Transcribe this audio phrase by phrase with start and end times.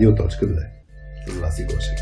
[0.00, 0.66] Радио.2
[1.26, 1.98] с Васи Гошев.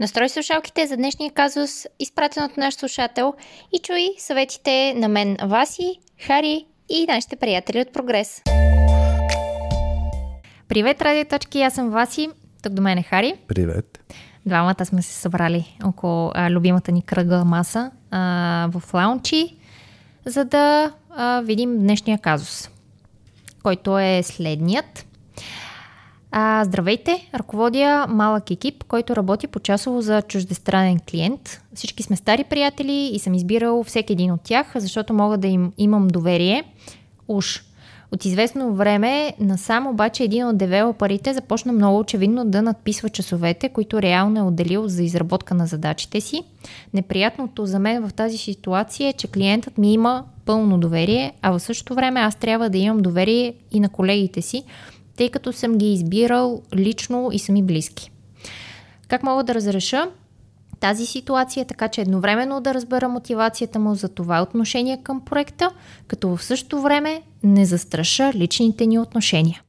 [0.00, 3.34] Настрой слушалките за днешния казус, изпратен от наш слушател
[3.72, 8.42] и чуй съветите на мен, Васи, Хари и нашите приятели от Прогрес.
[10.68, 12.28] Привет, радиоточки, аз съм Васи,
[12.62, 13.34] тук до мен е Хари.
[13.48, 14.14] Привет.
[14.46, 19.57] Двамата сме се събрали около а, любимата ни кръгла маса а, в лаунчи,
[20.28, 22.70] за да а, видим днешния казус,
[23.62, 25.06] който е следният.
[26.30, 31.62] А, здравейте, ръководя малък екип, който работи по часово за чуждестранен клиент.
[31.74, 35.72] Всички сме стари приятели и съм избирал всеки един от тях, защото мога да им
[35.78, 36.64] имам доверие.
[37.28, 37.67] Уж
[38.12, 44.02] от известно време насам обаче един от девелоперите започна много очевидно да надписва часовете, които
[44.02, 46.42] реално е отделил за изработка на задачите си.
[46.94, 51.60] Неприятното за мен в тази ситуация е, че клиентът ми има пълно доверие, а в
[51.60, 54.62] същото време аз трябва да имам доверие и на колегите си,
[55.16, 58.10] тъй като съм ги избирал лично и сами близки.
[59.08, 60.08] Как мога да разреша?
[60.80, 65.70] Тази ситуация, така че едновременно да разбера мотивацията му за това отношение към проекта,
[66.06, 69.62] като в същото време не застраша личните ни отношения.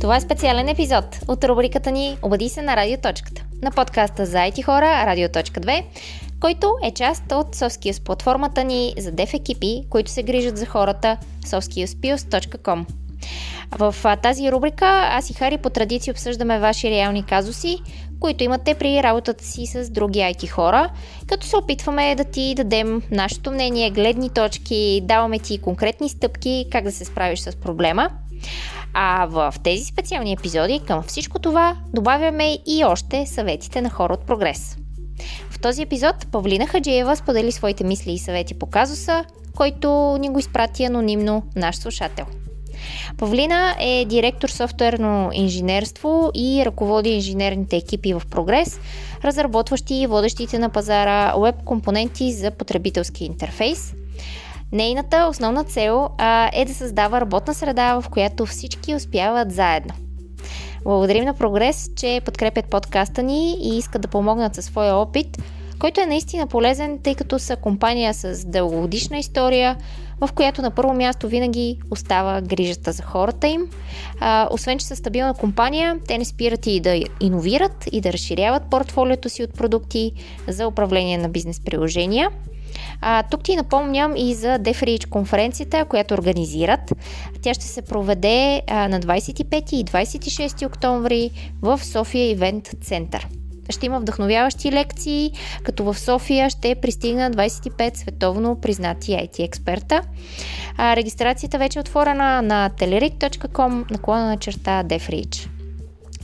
[0.00, 4.64] Това е специален епизод от рубриката ни Обади се на радиоточката на подкаста за IT
[4.64, 5.84] хора Радиоточка 2,
[6.40, 11.16] който е част от SoftSkills платформата ни за деф екипи, които се грижат за хората
[11.46, 13.05] softskillspills.com.
[13.78, 17.78] В тази рубрика аз и Хари по традиция обсъждаме ваши реални казуси,
[18.20, 20.90] които имате при работата си с други IT хора,
[21.26, 26.84] като се опитваме да ти дадем нашето мнение, гледни точки, даваме ти конкретни стъпки как
[26.84, 28.10] да се справиш с проблема.
[28.94, 34.26] А в тези специални епизоди към всичко това добавяме и още съветите на хора от
[34.26, 34.76] прогрес.
[35.50, 39.24] В този епизод Павлина Хаджиева сподели своите мисли и съвети по казуса,
[39.56, 42.26] който ни го изпрати анонимно наш слушател.
[43.18, 48.80] Павлина е директор софтуерно инженерство и ръководи инженерните екипи в Прогрес,
[49.24, 53.94] разработващи и водещите на пазара веб компоненти за потребителски интерфейс.
[54.72, 59.94] Нейната основна цел а, е да създава работна среда, в която всички успяват заедно.
[60.84, 65.38] Благодарим на Прогрес, че подкрепят подкаста ни и искат да помогнат със своя опит,
[65.78, 69.76] който е наистина полезен, тъй като са компания с дългогодишна история,
[70.20, 73.66] в която на първо място винаги остава грижата за хората им.
[74.20, 78.62] А, освен, че са стабилна компания, те не спират и да иновират и да разширяват
[78.70, 80.12] портфолиото си от продукти
[80.48, 82.30] за управление на бизнес приложения.
[83.00, 86.92] А, тук ти напомням и за DevReach конференцията, която организират.
[87.42, 91.30] Тя ще се проведе а, на 25 и 26 октомври
[91.62, 93.28] в София Ивент Център
[93.70, 95.32] ще има вдъхновяващи лекции,
[95.62, 100.02] като в София ще пристигна 25 световно признати IT експерта.
[100.76, 105.48] А, регистрацията вече е отворена на telerik.com наклона на черта DevReach.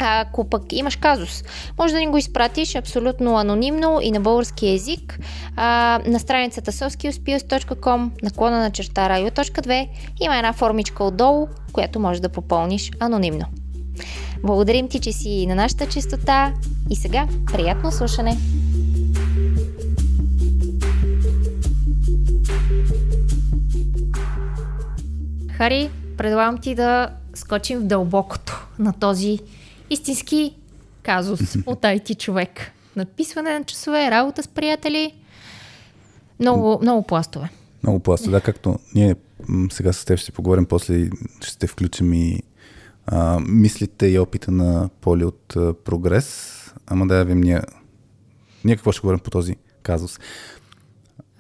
[0.05, 1.45] Ако пък имаш казус,
[1.79, 5.19] може да ни го изпратиш абсолютно анонимно и на български язик
[5.57, 9.89] а, на страницата soskillspills.com наклона на черта radio.2
[10.21, 13.45] има една формичка отдолу, която може да попълниш анонимно.
[14.45, 16.55] Благодарим ти, че си на нашата чистота
[16.91, 18.37] и сега приятно слушане!
[25.57, 29.39] Хари, предлагам ти да скочим в дълбокото на този
[29.91, 30.55] истински
[31.03, 32.73] казус от IT човек.
[32.97, 35.15] Надписване на часове, работа с приятели.
[36.41, 37.49] Много, много пластове.
[37.83, 39.15] Много пластове, да, както ние
[39.71, 41.11] сега с теб ще поговорим, после
[41.41, 42.43] ще включим и
[43.07, 46.59] а, мислите и опита на Поли от а, Прогрес.
[46.87, 47.61] Ама да явим ние.
[48.65, 50.19] Ние какво ще говорим по този казус?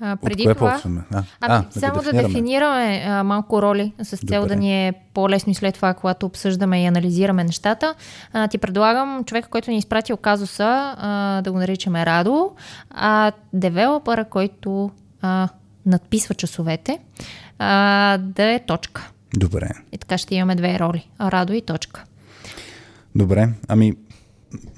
[0.05, 1.03] А, преди от това, почваме?
[1.13, 4.93] А, а, а, само да, да дефинираме а, малко роли с цел да ни е
[5.15, 7.95] по-лесно и след това, когато обсъждаме и анализираме нещата.
[8.33, 12.53] А, ти предлагам човека, който ни е изпратил казуса, а, да го наричаме Радо,
[12.91, 14.91] а девелопера, който
[15.23, 15.49] а,
[15.87, 16.99] надписва часовете,
[17.59, 19.12] а, да е точка.
[19.37, 19.71] Добре.
[19.93, 21.11] И така ще имаме две роли.
[21.21, 22.05] Радо и точка.
[23.15, 23.49] Добре.
[23.69, 23.95] Ами,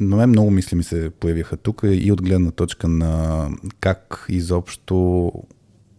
[0.00, 3.48] но мен много мисли ми се появиха тук и от гледна точка на
[3.80, 5.32] как изобщо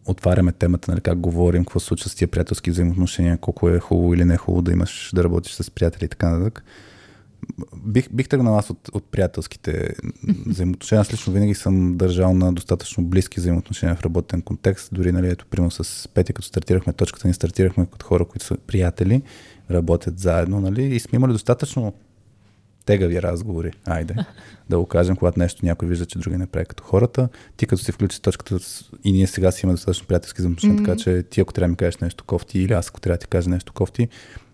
[0.06, 4.13] отваряме темата, нали, как говорим, какво се случва с тия приятелски взаимоотношения, колко е хубаво
[4.13, 6.63] или не е хубаво да имаш да работиш с приятели и така нататък.
[7.86, 9.96] Бих, бих тръгнал аз от, от приятелските
[10.46, 11.02] взаимоотношения.
[11.02, 14.90] Аз лично винаги съм държал на достатъчно близки взаимоотношения в работен контекст.
[14.92, 18.58] Дори, нали, ето, примерно с Петя, като стартирахме точката ни, стартирахме като хора, които са
[18.58, 19.22] приятели,
[19.72, 21.94] работят заедно, нали, и сме имали достатъчно
[22.86, 24.16] тегави разговори, айде,
[24.70, 27.30] да го кажем, когато нещо някой вижда, че други не прави като хората.
[27.58, 28.58] Ти като си включи точката
[29.04, 30.86] и ние сега си имаме достатъчно приятелски взаимоотношения, mm-hmm.
[30.86, 33.20] така че ти ако трябва да ми кажеш нещо кофти или аз ако трябва да
[33.20, 34.08] ти кажа нещо кофти,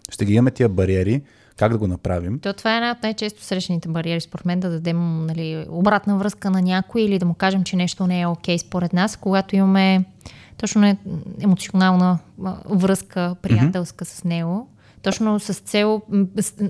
[0.10, 1.22] ще ги имаме тия бариери,
[1.62, 2.40] как да го направим?
[2.40, 6.50] То това е една от най-често срещаните бариери, според мен, да дадем нали, обратна връзка
[6.50, 9.56] на някой или да му кажем, че нещо не е окей okay, според нас, когато
[9.56, 10.06] имаме
[10.58, 10.98] точно
[11.42, 12.20] емоционална
[12.66, 14.20] връзка, приятелска mm-hmm.
[14.20, 14.68] с него.
[15.02, 16.02] Точно с цел,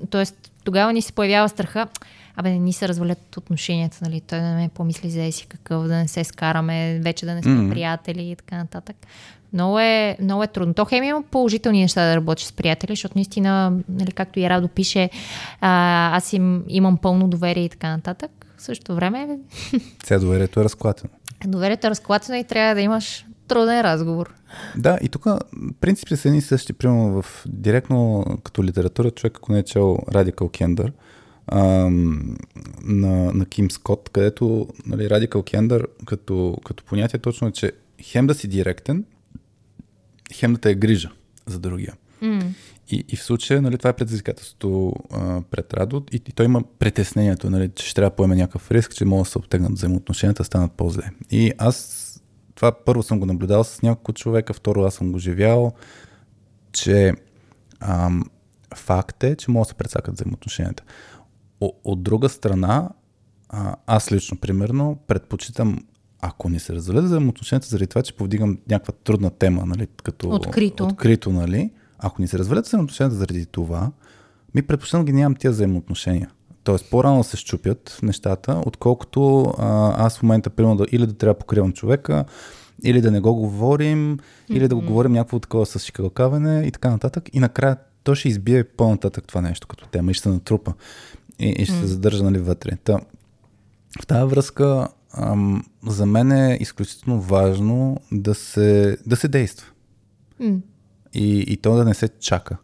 [0.10, 0.24] т.е.
[0.64, 1.88] тогава ни се появява страха,
[2.36, 5.88] абе, не ни се развалят отношенията, нали, той да не ме помисли за си какъв,
[5.88, 7.70] да не се скараме, вече да не сме mm-hmm.
[7.70, 8.96] приятели и така нататък.
[9.54, 10.74] Много е, много е трудно.
[10.74, 14.68] То хем има положителни неща да работиш с приятели, защото наистина, нали, както и Радо
[14.68, 15.10] пише,
[15.62, 18.32] а, аз им, имам пълно доверие и така нататък.
[18.58, 19.40] В същото време...
[20.06, 21.10] Сега доверието е разклатено.
[21.46, 24.34] Доверието е разклатено и трябва да имаш труден разговор.
[24.78, 25.26] Да, и тук
[25.82, 26.74] принципите са едни същи.
[26.74, 30.92] Примерно в директно като литература, човек, ако не е чел Радикал Кендър,
[31.52, 37.72] на, на Ким Скот, където нали, Радикал Кендър като, като понятие точно е, че
[38.02, 39.06] хем да си директен,
[40.34, 41.12] хем да те е грижа
[41.46, 41.94] за другия.
[42.22, 42.48] Mm.
[42.90, 46.64] И, и в случая, нали, това е предизвикателството а, пред Радо и, и той има
[46.80, 50.44] притеснението, нали, че ще трябва да поеме някакъв риск, че могат да се обтегнат взаимоотношенията,
[50.44, 51.10] станат по-зле.
[51.32, 52.08] И аз
[52.56, 55.74] това първо съм го наблюдал с няколко човека, второ аз съм го живял,
[56.72, 57.14] че
[57.80, 58.24] ам,
[58.76, 60.84] факт е, че могат да се прецакат взаимоотношенията.
[61.62, 62.90] О, от друга страна,
[63.50, 65.78] а, аз лично, примерно, предпочитам
[66.22, 70.84] ако ни се развалят взаимоотношенията заради това, че повдигам някаква трудна тема, нали, като открито,
[70.84, 73.92] открито нали, ако ни се развалят взаимоотношенията заради това,
[74.56, 76.30] ми предпочитам ги нямам тия взаимоотношения.
[76.64, 81.34] Тоест, по-рано се щупят нещата, отколкото а, аз в момента, примерно, да, или да трябва
[81.34, 82.26] да покривам човека,
[82.84, 84.56] или да не го говорим, mm-hmm.
[84.56, 87.30] или да го говорим някакво такова с шикалкаване и така нататък.
[87.34, 90.74] И накрая то ще избие по-нататък това нещо като тема и ще се натрупа
[91.40, 91.80] и, и ще mm-hmm.
[91.80, 92.78] се задържа нали, вътре.
[92.84, 93.00] Та,
[94.02, 99.68] в тази връзка ам, за мен е изключително важно да се, да се действа.
[100.42, 100.60] Mm.
[101.14, 102.58] И, и то да не се чака.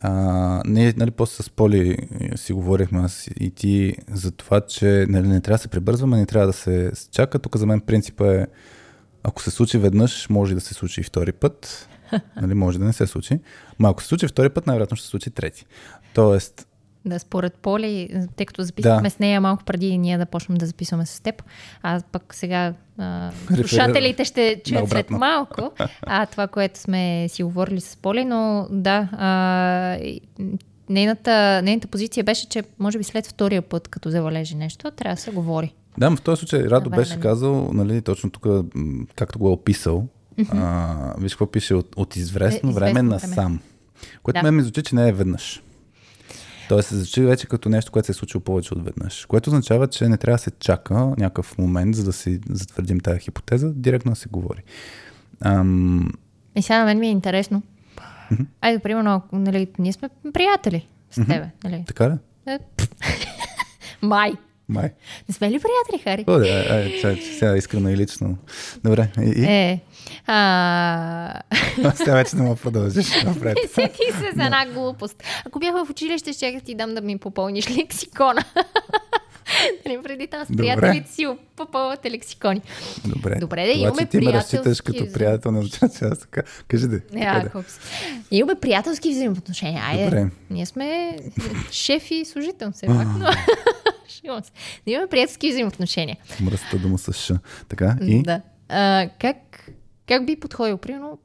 [0.00, 1.96] А, ние, нали, после с Поли
[2.36, 6.26] си говорихме аз и ти за това, че нали, не трябва да се прибързваме, не
[6.26, 7.38] трябва да се чака.
[7.38, 8.46] Тук за мен принципа е,
[9.22, 11.88] ако се случи веднъж, може да се случи и втори път.
[12.36, 13.40] Нали, може да не се случи.
[13.78, 15.66] Но ако се случи втори път, най-вероятно ще се случи трети.
[16.14, 16.66] Тоест,
[17.04, 19.10] да, според Поли, тъй като записахме да.
[19.10, 21.42] с нея малко преди ние да почнем да записваме с теб,
[21.82, 27.80] а пък сега а, слушателите ще чуят след малко а, това, което сме си говорили
[27.80, 29.98] с Поли, но да, а,
[30.88, 35.20] нейната, нейната позиция беше, че може би след втория път, като завалежи нещо, трябва да
[35.20, 35.74] се говори.
[35.98, 38.46] Да, в този случай Радо беше казал, нали, точно тук,
[39.14, 40.06] както го е описал,
[40.38, 40.48] mm-hmm.
[40.54, 43.60] а, виж какво пише от, от известно, е, време, време насам.
[44.22, 44.42] Което да.
[44.42, 45.62] ме ми звучи, че не е веднъж.
[46.70, 49.26] Тоест се зачи вече като нещо, което се е случило повече от веднъж.
[49.26, 53.20] Което означава, че не трябва да се чака някакъв момент, за да си затвърдим тази
[53.20, 54.62] хипотеза, директно да се говори.
[55.40, 56.08] Ам...
[56.56, 57.62] И сега на мен ми е интересно.
[57.96, 58.46] Mm-hmm.
[58.60, 61.26] Айде, примерно, нали, ние сме приятели с mm-hmm.
[61.26, 61.50] тебе.
[61.64, 61.84] Нали?
[61.86, 62.14] Така ли?
[62.46, 62.58] Е,
[64.02, 64.32] Май.
[64.68, 64.92] Май.
[65.28, 66.24] Не сме ли приятели, Хари?
[66.26, 68.36] О, да, ай, сега, сега искрено и лично.
[68.84, 69.10] Добре.
[69.18, 69.44] И, и?
[69.44, 69.80] Е,
[70.26, 71.29] а...
[71.94, 73.58] Сега вече не мога продължиш напред.
[73.74, 75.22] Сети се за една глупост.
[75.46, 78.44] Ако бях в училище, ще ти дам да ми попълниш лексикона.
[79.86, 82.62] Нали, преди там с приятелите си попълвате лексикони.
[83.04, 83.36] Добре.
[83.40, 86.42] Добре, да имаме ти ме разчиташ като приятел, не че аз така.
[86.68, 87.00] Кажи да.
[87.00, 87.64] Yeah,
[88.30, 89.82] имаме приятелски взаимоотношения.
[89.86, 90.04] Айде.
[90.04, 90.30] Добре.
[90.50, 91.16] Ние сме
[91.70, 93.06] шеф и служител, все пак.
[93.18, 93.30] Но...
[94.86, 96.16] Да имаме приятелски взаимоотношения.
[96.40, 97.34] Мръста дума с.
[97.68, 98.22] Така и?
[98.22, 98.40] Да.
[98.68, 99.36] А, как,
[100.08, 100.78] как би подходил?
[100.78, 101.18] Примерно,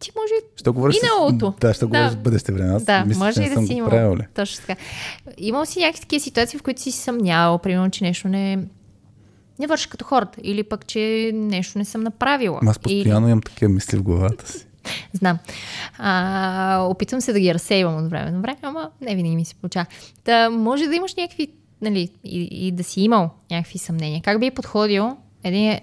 [0.00, 1.54] ти може ще говориш миналото.
[1.56, 1.60] С...
[1.60, 1.86] Да, ще да.
[1.86, 2.74] говориш в бъдеще време.
[2.74, 3.90] Аз да, мисля, може и да си имал.
[3.90, 4.80] Правил, Точно така.
[5.38, 8.56] Имал си някакви такива ситуации, в които си съмнявал, примерно, че нещо не,
[9.58, 10.40] не върши като хората.
[10.42, 12.60] Или пък, че нещо не съм направила.
[12.66, 13.30] Аз постоянно или...
[13.30, 14.66] имам такива мисли в главата си.
[15.12, 15.38] Знам.
[15.98, 19.54] А, опитвам се да ги разсейвам от време на време, ама не винаги ми се
[19.54, 19.86] получава.
[20.24, 21.48] Та, може да имаш някакви
[21.82, 24.22] нали, и, и да си имал някакви съмнения.
[24.22, 25.78] Как би подходил един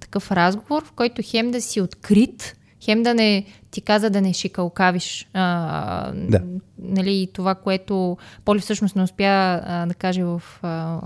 [0.00, 2.56] такъв разговор, в който хем да си открит,
[2.88, 6.40] хем да не ти каза да не шикалкавиш а, да.
[6.78, 9.24] нали, това, което Поли всъщност не успя
[9.64, 11.00] а, да каже в, а,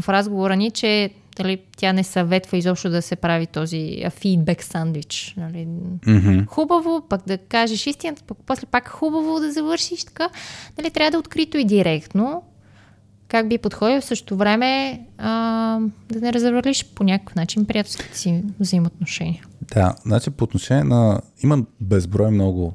[0.00, 5.34] в разговора ни, че дали, тя не съветва изобщо да се прави този фидбек сандвич.
[5.36, 5.66] Нали.
[5.66, 6.46] Mm-hmm.
[6.46, 10.28] Хубаво, пък да кажеш истината, пък после пак хубаво да завършиш така.
[10.78, 12.42] Нали, трябва да е открито и директно
[13.28, 15.80] как би подходил в същото време а,
[16.12, 19.44] да не развалиш по някакъв начин приятелските си взаимоотношения.
[19.74, 21.20] Да, значи по отношение на...
[21.42, 22.74] Има безброй много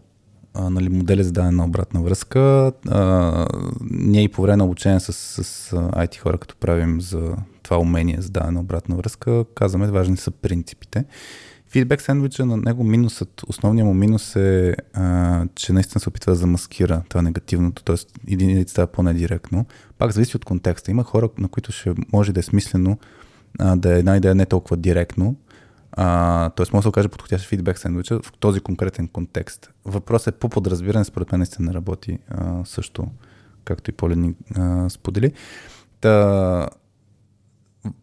[0.53, 2.71] а, нали, модели за дадена обратна връзка.
[2.89, 3.47] А,
[3.91, 8.21] ние и по време на обучение с, с IT хора, като правим за това умение
[8.21, 11.05] за дадена обратна връзка, казваме, важни са принципите.
[11.69, 16.35] Фидбек сендвича на него минусът, основният му минус е, а, че наистина се опитва да
[16.35, 17.95] замаскира това негативното, т.е.
[18.33, 19.65] единицата става по-недиректно.
[19.97, 20.91] Пак зависи от контекста.
[20.91, 22.97] Има хора, на които ще може да е смислено
[23.59, 25.35] а, да е една идея не толкова директно,
[25.91, 26.65] а, т.е.
[26.73, 29.71] може да се окаже подходящ фидбек сендвича в този конкретен контекст.
[29.85, 33.07] Въпросът е по подразбиране, според мен наистина работи а, също,
[33.65, 34.35] както и Полин
[34.89, 35.31] сподели.
[36.01, 36.67] Та,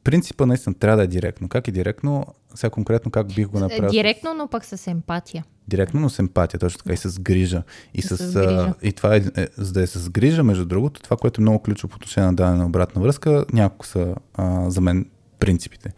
[0.05, 1.49] принципа наистина трябва да е директно.
[1.49, 2.27] Как е директно?
[2.55, 3.91] Сега конкретно как бих го направил?
[3.91, 5.45] Директно, но пък с емпатия.
[5.69, 7.63] Директно, но с емпатия, точно така и с грижа.
[7.95, 8.75] И, с, с грижа.
[8.83, 11.59] и това е, е, за да е с грижа, между другото, това, което е много
[11.59, 15.93] ключово по отношение на дадена обратна връзка, няколко са а, за мен принципите.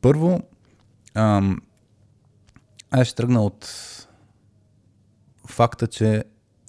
[0.00, 0.40] Първо,
[1.14, 1.60] ам,
[2.90, 3.68] аз ще тръгна от
[5.46, 6.24] факта, че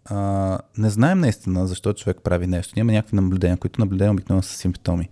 [0.05, 2.73] а, не знаем наистина защо човек прави нещо.
[2.77, 5.09] Няма някакви наблюдения, които наблюдения обикновено са симптоми.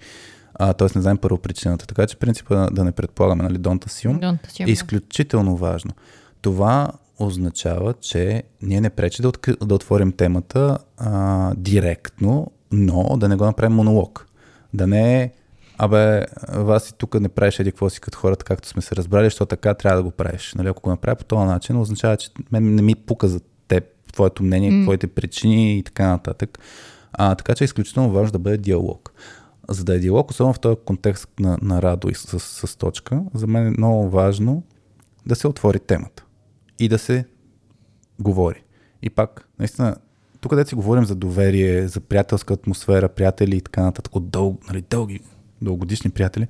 [0.77, 1.87] Тоест не знаем първо причината.
[1.87, 5.91] Така че принципа да не предполагаме, нали, don't assume, don't assume е изключително важно.
[6.41, 13.29] Това означава, че ние не пречи да, откри, да отворим темата а, директно, но да
[13.29, 14.27] не го направим монолог.
[14.73, 15.31] Да не е,
[15.77, 19.25] абе, вас и тук не правиш еди какво си като хората, както сме се разбрали,
[19.25, 20.53] защото така трябва да го правиш.
[20.57, 23.83] Нали, ако го направя по този начин, означава, че мен не ми пука за теб,
[24.13, 24.83] твоето мнение, mm.
[24.83, 26.59] твоите причини и така нататък.
[27.13, 29.13] А, така че е изключително важно да бъде диалог
[29.69, 32.75] за да е диалог, особено в този контекст на, на Радо и с, с, с
[32.75, 34.63] точка, за мен е много важно
[35.25, 36.25] да се отвори темата
[36.79, 37.25] и да се
[38.19, 38.63] говори.
[39.01, 39.95] И пак, наистина,
[40.41, 44.57] тук където си говорим за доверие, за приятелска атмосфера, приятели и така нататък, от дъл,
[44.67, 45.19] нали, дълги,
[45.61, 46.47] дългогодишни приятели,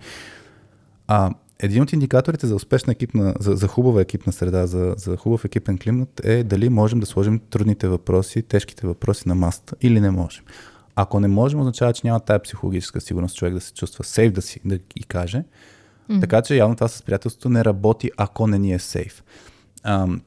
[1.07, 5.45] а един от индикаторите за успешна екипна, за, за хубава екипна среда, за, за хубав
[5.45, 10.11] екипен климат е дали можем да сложим трудните въпроси, тежките въпроси на маста или не
[10.11, 10.43] можем.
[10.95, 14.41] Ако не можем, означава, че няма тая психологическа сигурност човек да се чувства сейф да
[14.41, 15.43] си да ги каже.
[16.09, 16.21] Mm-hmm.
[16.21, 19.23] Така че явно това с приятелството не работи, ако не ни е сейф.
[19.83, 20.21] Ам,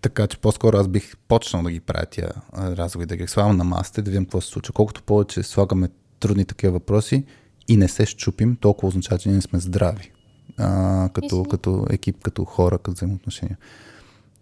[0.00, 3.64] така че по-скоро аз бих почнал да ги правя тия разговори, да ги слагам на
[3.64, 4.72] масата да видим какво се случва.
[4.72, 5.88] Колкото повече слагаме
[6.20, 7.24] трудни такива въпроси
[7.68, 10.12] и не се щупим, толкова означава, че ние не сме здрави.
[10.58, 13.58] А, като, като екип, като хора, като взаимоотношения.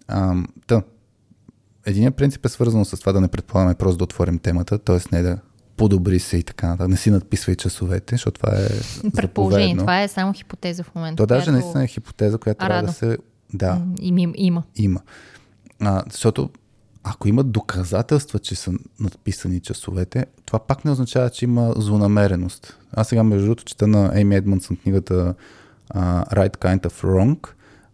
[0.09, 0.83] Ам, та,
[1.87, 5.17] Единият принцип е свързан с това да не предполагаме просто да отворим темата, т.е.
[5.17, 5.39] не да
[5.77, 6.89] подобри се и така нататък.
[6.89, 8.69] Не си надписвай часовете, защото това е
[9.11, 11.17] Предположение, това е само хипотеза в момента.
[11.17, 11.41] То която...
[11.41, 13.19] даже наистина е хипотеза, която а, трябва да се...
[13.55, 13.83] Да.
[14.01, 14.63] Им, има.
[14.77, 15.01] Има.
[15.81, 16.51] А, защото
[17.05, 22.79] ако има доказателства, че са надписани часовете, това пак не означава, че има злонамереност.
[22.93, 25.35] Аз сега, между другото, чета на Ейми Едмонсън книгата
[25.95, 27.49] uh, Right Kind of Wrong,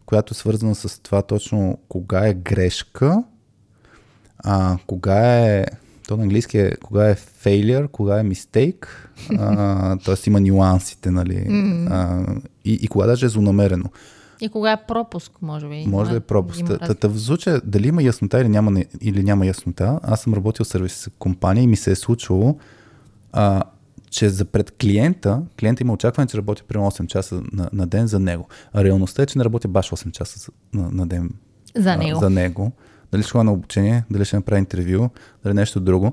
[0.06, 3.24] която е свързана с това точно кога е грешка
[4.38, 5.66] а, кога е,
[6.08, 8.86] то на английски е кога е failure, кога е mistake,
[10.04, 10.14] т.е.
[10.26, 11.46] има нюансите, нали,
[11.90, 12.24] а,
[12.64, 13.84] и, и кога даже е злонамерено.
[14.40, 15.84] И кога е пропуск, може би.
[15.86, 16.64] Може да е пропуск.
[17.00, 20.68] Та, в случая, дали има яснота или няма, или няма яснота, аз съм работил в
[20.68, 22.58] сервис компания и ми се е случвало,
[23.32, 23.62] а,
[24.10, 28.06] че за пред клиента, клиента има очакване, че работи примерно 8 часа на, на ден
[28.06, 28.48] за него.
[28.72, 31.30] А реалността е, че не работи баш 8 часа на, на ден
[31.74, 32.18] за него.
[32.18, 32.72] А, за него
[33.12, 35.08] дали ще на обучение, дали ще направи интервю,
[35.44, 36.12] дали нещо друго.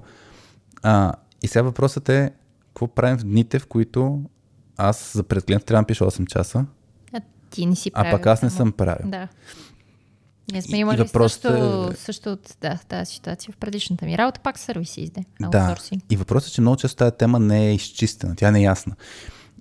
[0.84, 2.32] А, и сега въпросът е,
[2.68, 4.22] какво правим в дните, в които
[4.78, 6.66] аз за пред клиент трябва да пиша 8 часа,
[7.14, 8.10] а ти не си правил.
[8.10, 9.10] А пък аз не съм правил.
[9.10, 9.28] Да.
[10.52, 11.48] Ние сме имали и също,
[11.92, 11.96] е...
[11.96, 15.24] също от да, тази ситуация в предишната ми работа, пак сервиси изде.
[15.42, 15.76] Да.
[16.10, 18.96] И въпросът е, че много често тази тема не е изчистена, тя не е ясна.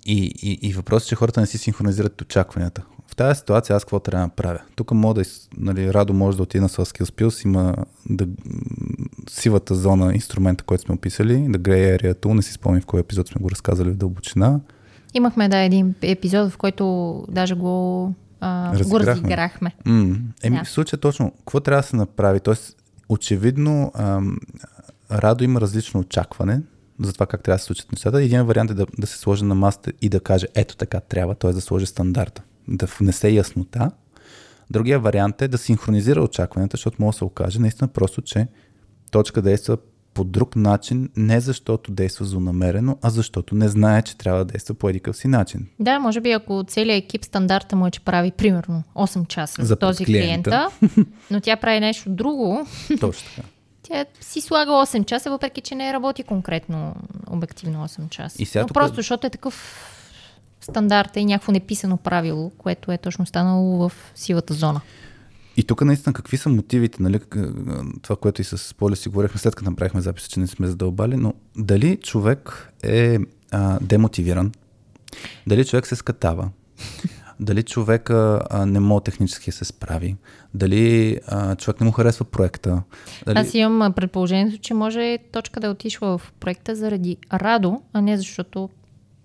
[0.05, 3.83] И, и, и въпросът е, че хората не си синхронизират очакванията в тази ситуация аз
[3.83, 4.59] какво трябва да направя?
[4.75, 7.75] Тук мога да, нали, Радо може да отиде на Skill Skills, има
[8.09, 8.27] да,
[9.29, 12.99] сивата зона, инструмента, който сме описали, да Grey Area Tool, не си спомням в кой
[12.99, 14.59] епизод сме го разказали в дълбочина.
[15.13, 19.75] Имахме, да, един епизод, в който даже го, а, го разиграхме.
[19.85, 20.17] Mm.
[20.43, 20.63] Еми, да.
[20.63, 22.39] в случая точно, какво трябва да се направи?
[22.39, 22.77] Тоест,
[23.09, 24.37] очевидно, ам,
[25.11, 26.61] Радо има различно очакване
[26.99, 28.23] за това как трябва да се случат нещата.
[28.23, 31.35] Един вариант е да, да се сложи на маста и да каже, ето така трябва,
[31.35, 31.51] т.е.
[31.51, 33.91] да сложи стандарта да внесе яснота.
[34.69, 38.47] Другия вариант е да синхронизира очакванията, защото може да се окаже наистина просто, че
[39.11, 39.77] точка действа
[40.13, 44.75] по друг начин, не защото действа злонамерено, а защото не знае, че трябва да действа
[44.75, 45.67] по едикъв си начин.
[45.79, 49.75] Да, може би ако целият екип стандарта му е, че прави примерно 8 часа за
[49.75, 52.67] този клиента, клиента но тя прави нещо друго.
[52.99, 53.47] Точно така.
[53.83, 56.95] Тя си слага 8 часа, въпреки че не работи конкретно
[57.29, 58.41] обективно 8 часа.
[58.41, 58.73] И сега Но тук...
[58.73, 59.89] просто защото е такъв
[60.63, 64.81] стандарта и някакво неписано правило, което е точно станало в сивата зона.
[65.57, 67.19] и тук наистина какви са мотивите, нали,
[68.01, 71.15] това, което и с Поля си говорихме след като направихме записа, че не сме задълбали,
[71.15, 73.17] но дали човек е
[73.51, 74.51] а, демотивиран,
[75.47, 76.49] дали човек се скатава,
[77.39, 80.15] дали човека а, не може технически се справи,
[80.53, 82.83] дали а, човек не му харесва проекта.
[83.25, 83.37] Дали...
[83.37, 88.17] Аз имам предположението, че може точка да е отишла в проекта заради радо, а не
[88.17, 88.69] защото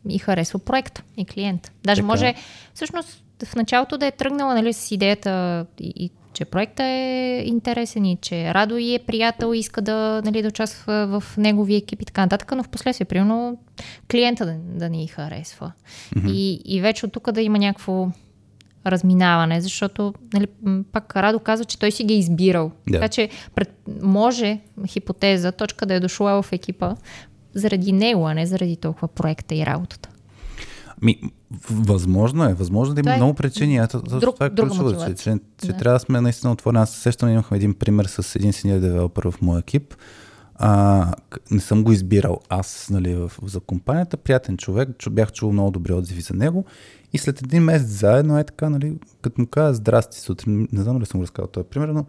[0.09, 1.71] и харесва проекта и клиента.
[1.85, 2.07] Даже така.
[2.07, 2.35] може
[2.75, 8.05] всъщност в началото да е тръгнала нали, с идеята и, и че проектът е интересен
[8.05, 12.03] и че Радо и е приятел и иска да, нали, да участва в негови екип
[12.03, 13.59] и така нататък, но в последствие, примерно,
[14.11, 15.73] клиента да, да ни харесва.
[16.15, 16.31] Mm-hmm.
[16.31, 18.09] И, и вече от тук да има някакво
[18.87, 20.47] разминаване, защото нали,
[20.93, 22.71] пак Радо казва, че той си ги е избирал.
[22.89, 22.93] Yeah.
[22.93, 26.95] Така че пред, може хипотеза, точка да е дошла в екипа
[27.55, 30.09] заради него, а не заради толкова проекта и работата.
[31.03, 31.21] Ми,
[31.71, 33.79] възможно е, възможно да има е много причини.
[33.79, 35.77] Ето, друг, това е ключово, че, че, че да.
[35.77, 36.83] трябва да сме наистина отворени.
[36.83, 39.95] Аз сещам, имахме един пример с един синьор девелопер в моя екип.
[40.61, 41.15] А,
[41.51, 45.71] не съм го избирал аз нали, в, за компанията, приятен човек, чу, бях чул много
[45.71, 46.65] добри отзиви за него
[47.13, 51.01] и след един месец заедно е така, нали, като му каза здрасти сутрин, не знам
[51.01, 52.05] ли съм го разказал този пример, но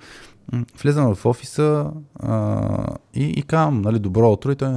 [0.82, 4.70] влизам в офиса а, и, и казвам, нали, добро утро и той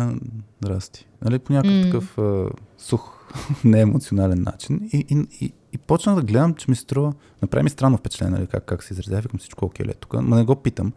[0.63, 1.07] здрасти.
[1.25, 1.85] Нали, по някакъв mm.
[1.85, 2.45] такъв а,
[2.79, 3.13] сух
[3.65, 4.81] неемоционален начин.
[4.93, 7.13] И, и, и, и почнах да гледам, че ми се струва,
[7.43, 10.37] направи ми странно впечатление, нали, как, как се изразява, викам всичко окей ли тук, но
[10.37, 10.93] не го питам.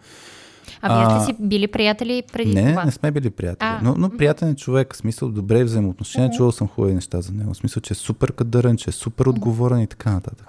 [0.81, 2.81] А вие сте си били приятели преди не, това?
[2.81, 3.69] Не, не сме били приятели.
[3.69, 6.37] А, но, но приятен е човек, в смисъл добре взаимоотношения, uh-huh.
[6.37, 7.53] чувал съм хубави неща за него.
[7.53, 10.47] В смисъл, че е супер кадърен, че е супер отговорен и така нататък.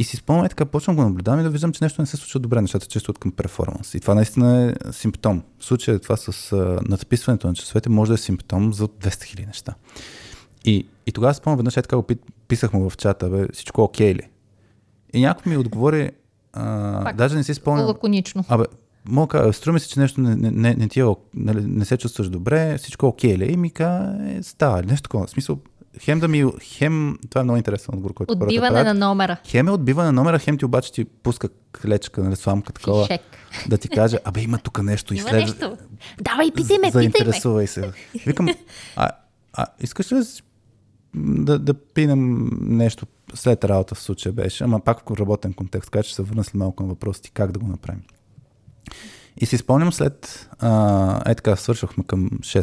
[0.00, 2.16] И си спомням и така, почвам го наблюдавам и да виждам, че нещо не се
[2.16, 3.94] случва добре, нещата често от към перформанс.
[3.94, 5.42] И това наистина е симптом.
[5.58, 9.46] В случая това с а, надписването на часовете може да е симптом за 200 хиляди
[9.46, 9.74] неща.
[10.64, 12.06] И, и тогава спомням веднъж, е така го
[12.48, 14.28] писах му в чата, бе, всичко окей ли?
[15.12, 16.10] И някой ми отговори,
[16.52, 17.86] а, Пак, даже не си спомням.
[17.86, 18.44] Лаконично.
[18.48, 18.64] Абе,
[19.08, 21.96] мога струми се, че нещо не, не, не, не, ти е, не, нали, не се
[21.96, 23.52] чувстваш добре, всичко окей ли?
[23.52, 25.26] И ми каза, е, става нещо такова.
[25.26, 25.58] В смисъл,
[26.00, 29.36] хем да ми, хем, това е много интересен отговор, който Отбиване на номера.
[29.46, 31.48] Хем е отбиване на номера, хем ти обаче ти пуска
[31.82, 33.08] клечка, нали, сламка такова.
[33.68, 35.14] Да ти каже, абе има тук нещо.
[35.14, 35.40] Има след...
[35.40, 35.76] нещо.
[36.20, 37.92] Давай, питай ме, Заинтересувай се.
[38.26, 38.48] Викам,
[38.96, 39.10] а,
[39.52, 40.24] а искаш ли да
[41.14, 46.02] да, да пинем нещо след работа в случая беше, ама пак в работен контекст, така
[46.02, 48.02] че се върна след малко на въпросите как да го направим.
[49.40, 52.60] И си спомням след, а, е така, свършвахме към 6,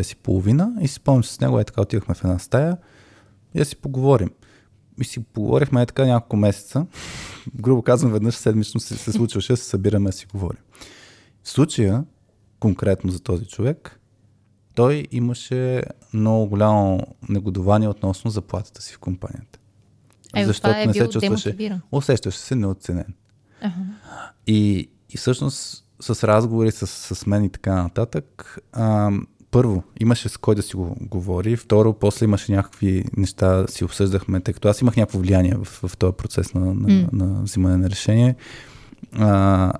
[0.00, 2.76] 6 и половина и си спомням, с него е така отивахме в една стая
[3.54, 4.30] и да си поговорим.
[5.00, 6.86] И си поговорихме е така няколко месеца.
[7.54, 10.60] Грубо казвам, веднъж седмично се, се случваше се събираме да си говорим.
[11.42, 12.04] В случая,
[12.60, 14.00] конкретно за този човек,
[14.74, 19.58] той имаше много голямо негодование относно заплатата си в компанията.
[20.34, 21.80] Е, защото е не се чувстваше.
[21.92, 23.14] Усещаше се неоценен.
[23.62, 23.70] Uh-huh.
[24.46, 29.10] И, и всъщност с разговори с, с мен и така нататък, а,
[29.50, 34.40] първо, имаше с кой да си го говори, второ, после имаше някакви неща, си обсъждахме,
[34.40, 37.12] тъй като аз имах някакво влияние в, в този процес на, на, mm.
[37.12, 38.36] на, взимане на решение.
[39.12, 39.72] А,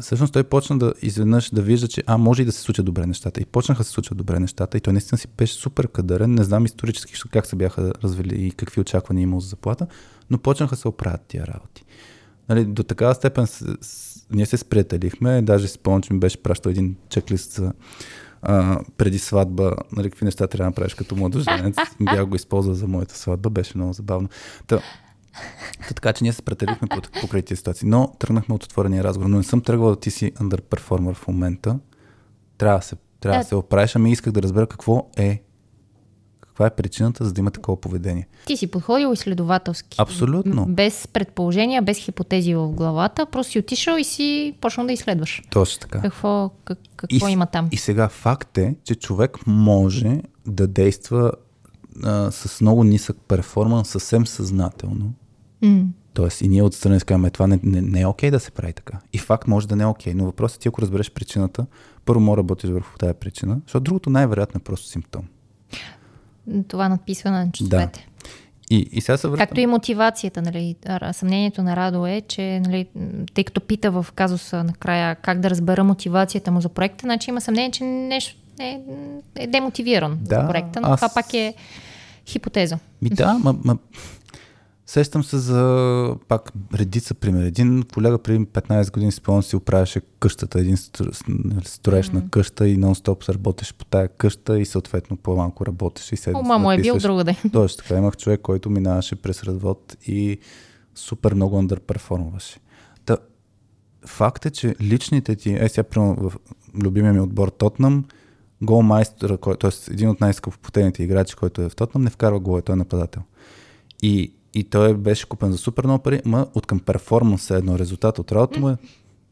[0.00, 3.06] всъщност той почна да изведнъж да вижда, че а, може и да се случат добре
[3.06, 3.40] нещата.
[3.40, 4.78] И почнаха да се случат добре нещата.
[4.78, 6.34] И той наистина си беше супер кадърен.
[6.34, 9.86] Не знам исторически как се бяха развили и какви очаквания имал за заплата,
[10.30, 11.84] но почнаха се оправят тия работи.
[12.48, 13.46] Нали, до такава степен
[14.32, 15.42] ние се сприятелихме.
[15.42, 17.72] Даже си спомням, че ми беше пращал един чеклист за
[18.42, 21.76] а, преди сватба, нали, какви неща трябва да направиш като младоженец.
[22.00, 24.28] Бях го използвал за моята сватба, беше много забавно.
[24.66, 24.80] Та,
[25.88, 26.88] Та, така че ние се претелихме
[27.20, 27.88] покрай тези ситуации.
[27.88, 29.28] Но тръгнахме от отворения разговор.
[29.28, 31.78] Но не съм тръгвал да ти си underperformer в момента.
[32.58, 33.44] Трябва да се, трябва да.
[33.44, 35.42] да се оправиш, ами исках да разбера какво е
[36.52, 38.28] каква е причината, за да има такова поведение?
[38.46, 39.96] Ти си подходил изследователски.
[40.00, 40.66] Абсолютно.
[40.68, 45.42] Без предположения, без хипотези в главата, просто си отишъл и си почнал да изследваш.
[45.50, 46.00] Точно така.
[46.00, 47.68] Какво, как, какво и, има там?
[47.72, 51.32] И сега факт е, че човек може да действа
[52.02, 55.12] а, с много нисък перформанс съвсем съзнателно
[55.62, 55.86] Mm.
[56.14, 58.72] Тоест и ние отстрани казваме, това не, не, не е окей okay да се прави
[58.72, 58.98] така.
[59.12, 61.66] И факт може да не е окей, okay, но въпросът е ти, ако разбереш причината,
[62.04, 65.24] първо може да работиш върху тази причина, защото другото най-вероятно е просто симптом.
[66.68, 68.06] Това надписване на часовете.
[68.08, 68.12] Да.
[68.70, 69.46] И, и сега се връщам.
[69.46, 70.76] Както и мотивацията, нали,
[71.12, 72.86] съмнението на Радо е, че нали,
[73.34, 77.40] тъй като пита в казуса накрая как да разбера мотивацията му за проекта, значи има
[77.40, 78.80] съмнение, че нещо е,
[79.36, 81.00] е демотивиран да, за проекта, но аз...
[81.00, 81.54] това пак е
[82.26, 82.78] хипотеза.
[83.02, 83.76] Ми да, ма, ма
[84.92, 87.44] Сещам се за пак редица пример.
[87.44, 92.12] Един колега преди 15 години спомням си оправяше къщата, един строеж mm-hmm.
[92.12, 96.40] на къща и нон-стоп работеше по тая къща и съответно по-малко работеше и седмица.
[96.40, 97.36] Ома му е бил другаде.
[97.52, 97.96] Точно така.
[97.96, 100.38] Имах човек, който минаваше през развод и
[100.94, 102.58] супер много underperformваше.
[103.04, 103.16] Та,
[104.06, 106.36] факт е, че личните ти, е сега примерно в
[106.84, 108.04] любимия ми отбор Тотнам,
[108.62, 109.92] голмайстъра, т.е.
[109.92, 113.22] един от най-скъпопотените играчи, който е в Тотнам, не вкарва гол, той е нападател.
[114.02, 117.78] И, и той беше купен за супер много пари, ма от към перформанс е едно
[117.78, 118.76] резултат от работа му е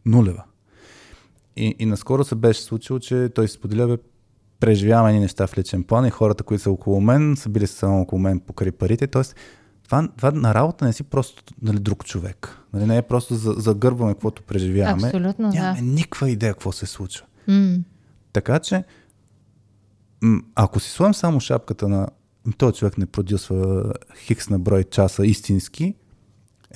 [0.06, 0.42] нулева.
[1.56, 3.96] И, и наскоро се беше случило, че той споделя, бе,
[4.61, 8.20] преживяваме неща в личен план и хората, които са около мен, са били само около
[8.20, 9.06] мен покрай парите.
[9.06, 9.37] Тоест,
[9.85, 12.59] това, това на работа не си просто нали, друг човек.
[12.72, 15.09] Нали, не е просто за, загърбваме каквото преживяваме.
[15.09, 15.87] Абсолютно, Нямаме да.
[15.87, 17.26] никаква идея какво се случва.
[17.48, 17.76] М.
[18.33, 18.85] Така че,
[20.54, 22.09] ако си сложим само шапката на
[22.52, 25.94] този човек не продюсва хикс на брой часа истински,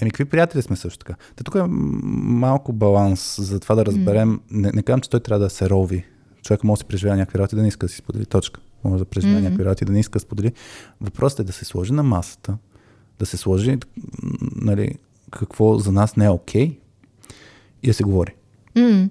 [0.01, 1.15] еми какви приятели сме също така.
[1.37, 4.41] Та тук е малко баланс за това да разберем.
[4.51, 6.05] Не, не казвам, че той трябва да се рови.
[6.43, 8.27] Човек може да си преживява някакви работи да не иска да си сподели.
[8.27, 8.61] Точка.
[8.85, 9.45] Може да преживява Мгм.
[9.45, 10.53] някакви работи да не иска да сподели.
[11.01, 12.59] Въпросът е да се сложи на масата,
[13.19, 13.79] да се сложи
[14.57, 14.95] нали,
[15.31, 16.79] какво за нас не е окей
[17.83, 18.35] и да се говори.
[18.77, 19.09] М.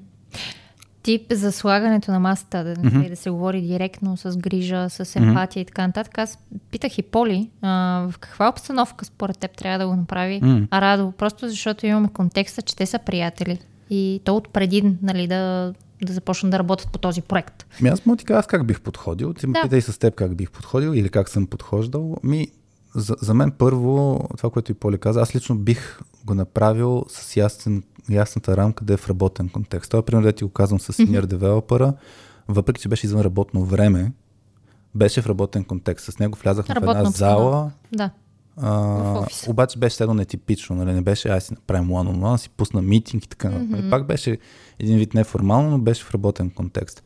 [1.04, 3.10] Тип за слагането на масата, да, Мгм.
[3.10, 6.18] да се говори директно, с грижа, с емпатия и така нататък.
[6.18, 6.39] Аз
[6.72, 7.70] питах и Поли, а,
[8.12, 12.62] в каква обстановка според теб трябва да го направи а Радо, просто защото имаме контекста,
[12.62, 13.60] че те са приятели.
[13.89, 17.66] И то отпреди нали, да, да започнат да работят по този проект.
[17.82, 19.34] Ми аз да ти кажа аз как бих подходил.
[19.34, 19.62] Ти ме Да.
[19.62, 22.16] питай с теб как бих подходил или как съм подхождал.
[22.24, 22.48] Ми,
[22.96, 27.38] за, за мен първо, това, което и Поли каза, аз лично бих го направил с
[27.38, 29.92] ясен, ясната рамка да е в работен контекст.
[29.92, 31.94] Това, пример, да ти го казвам с senior девелопера,
[32.48, 34.12] въпреки, че беше извън работно време,
[34.96, 36.13] беше в работен контекст.
[36.13, 38.10] С него влязахме в една зала, Да.
[38.62, 40.94] а, обаче беше едно нетипично, нали?
[40.94, 43.50] не беше ай си направим one on one, си пусна митинг и така.
[43.50, 43.89] Mm-hmm.
[43.89, 44.38] Пак беше
[44.80, 47.04] един вид неформално, но беше в работен контекст.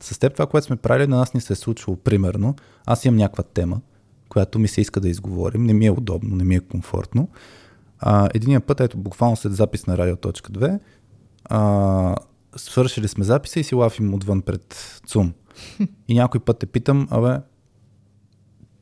[0.00, 2.54] С теб това, което сме правили, на нас ни се е случило примерно.
[2.86, 3.80] Аз имам някаква тема,
[4.28, 7.28] която ми се иска да изговорим, не ми е удобно, не ми е комфортно.
[8.06, 10.80] А, единия път, ето буквално след запис на радио.2,
[11.44, 12.16] а,
[12.56, 15.32] свършили сме записа и си лафим отвън пред ЦУМ.
[16.08, 17.38] И някой път те питам, абе,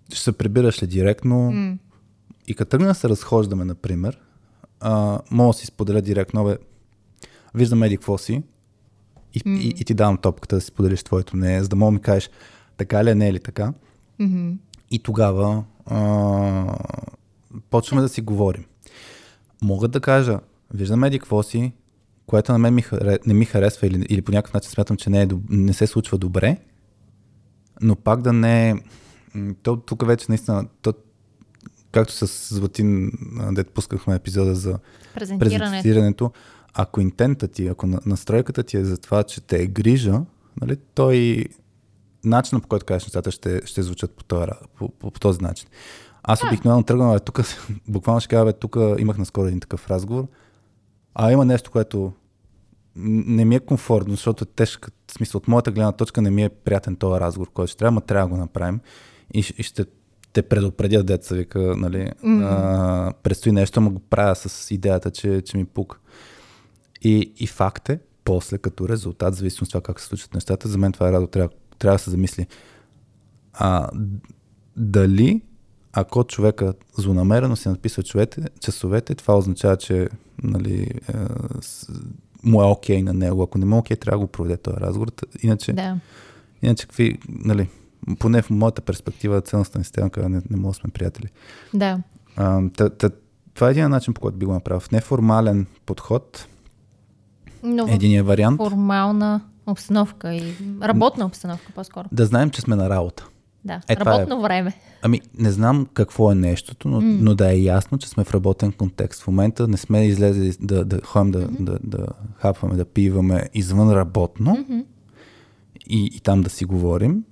[0.09, 1.51] ще се прибираш ли директно?
[1.51, 1.79] М.
[2.47, 4.21] И като тръгна се разхождаме, например,
[4.81, 6.57] а, мога да си споделя директно, бе,
[7.55, 8.43] виждам еди какво си
[9.35, 9.59] и, mm.
[9.59, 12.31] и, и ти давам топката да си споделиш твоето мнение, за да мога ми кажеш
[12.77, 13.73] така ли е, не е ли така.
[14.19, 14.51] Мгм.
[14.91, 16.79] И тогава а,
[17.71, 18.65] почваме да си говорим.
[19.63, 20.41] Мога да кажа,
[20.75, 21.73] виждам еди какво си,
[22.27, 22.85] което на мен ми,
[23.27, 26.19] не ми харесва или, или по някакъв начин смятам, че не, е, не се случва
[26.19, 26.57] добре,
[27.81, 28.75] но пак да не е...
[29.63, 30.95] То, тук вече наистина, то,
[31.93, 33.13] както с Златин,
[33.53, 34.79] дет пускахме епизода за
[35.15, 35.59] Презентиране.
[35.59, 36.33] презентирането,
[36.75, 40.21] ако интента ти, ако на- настройката ти е за това, че те е грижа,
[40.61, 41.45] нали, той
[42.25, 44.47] начинът по който кажеш нещата ще, ще звучат по този,
[44.79, 45.69] по, по, по този начин.
[46.23, 47.41] Аз обикновено тръгвам, бе, тук,
[47.89, 50.27] буквално ще кажа, бе, тук имах наскоро един такъв разговор,
[51.15, 52.13] а има нещо, което
[52.97, 56.45] не ми е комфортно, защото е тежка, в смисъл от моята гледна точка не ми
[56.45, 58.81] е приятен този разговор, който ще трябва, но трябва да го направим
[59.35, 59.85] и, и ще
[60.33, 62.43] те предупредя, деца вика, нали, Мгм.
[62.45, 65.99] а, предстои нещо, но го правя с идеята, че, че ми пука.
[67.03, 70.79] И, и факт е, после като резултат, зависимо от това как се случват нещата, за
[70.79, 72.47] мен това е радо, трябва, трябва да се замисли.
[73.53, 73.89] А,
[74.77, 75.43] дали,
[75.93, 80.09] ако човека злонамерено си написва човете, часовете, това означава, че
[80.43, 81.13] нали, е,
[81.61, 81.89] с,
[82.45, 83.43] му е окей на него.
[83.43, 85.09] Ако не му е окей, трябва да го проведе този разговор.
[85.43, 85.97] Иначе, Да.
[86.63, 87.69] иначе какви, нали,
[88.19, 91.27] поне в моята перспектива, ценностна система, къде не, не можем да сме приятели.
[91.75, 91.99] Да.
[92.37, 93.11] А, та, та,
[93.55, 94.81] това е един начин, по който би го направил.
[94.81, 96.47] В неформален подход,
[97.63, 102.09] Но единия вариант, формална обстановка и работна обстановка по-скоро.
[102.13, 103.29] да знаем, че сме на работа.
[103.65, 103.81] Да.
[103.89, 103.97] Е, е.
[103.97, 104.73] Работно време.
[105.03, 107.19] Ами, не знам какво е нещото, но, mm.
[107.21, 109.23] но да е ясно, че сме в работен контекст.
[109.23, 111.61] В момента не сме излезли да, да ходим да, mm-hmm.
[111.61, 114.79] да, да хапваме, да пиваме извън работно Мгм.
[115.89, 117.25] и, и там да си говорим.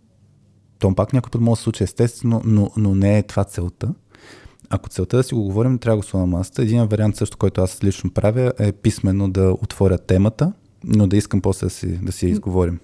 [0.79, 3.95] То пак някой път може да се случи естествено, но, но не е това целта.
[4.71, 6.63] Ако целта е да си го говорим, трябва да го сложа на масата.
[6.63, 10.53] Един вариант също, който аз лично правя, е писменно да отворя темата,
[10.85, 12.81] но да искам после да си, да си я изговорим.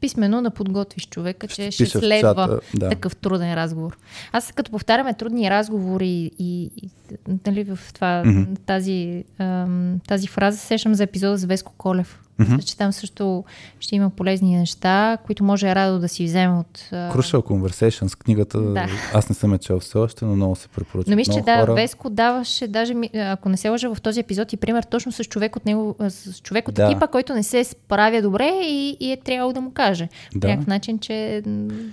[0.00, 2.88] Писменно да подготвиш човека, че Ще ще, следва чата, да.
[2.88, 3.98] такъв труден разговор.
[4.32, 6.88] Аз като повтаряме трудни разговори и, и
[7.46, 8.42] нали, в това, Мгм.
[8.66, 12.20] тази, ам, тази фраза се сещам за епизода с Веско Колев.
[12.40, 12.52] Мгм.
[12.52, 13.44] Мисля, че там също
[13.80, 16.88] ще има полезни неща, които може Радо да си вземе от...
[16.92, 18.86] а, Crucial Conversations, книгата, Да.
[19.14, 21.10] аз не съм я чел все още, но много се препоръчва.
[21.10, 21.74] Но мисля, че да, хора...
[21.74, 25.56] Веско даваше, даже, ако не се лъжа в този епизод и пример, точно с човек
[25.56, 26.84] от него, с човек от Да.
[26.84, 30.08] екипа, който не се справя добре и, и е трябвало да му каже.
[30.32, 30.48] По Да.
[30.48, 31.42] някакъв начин, че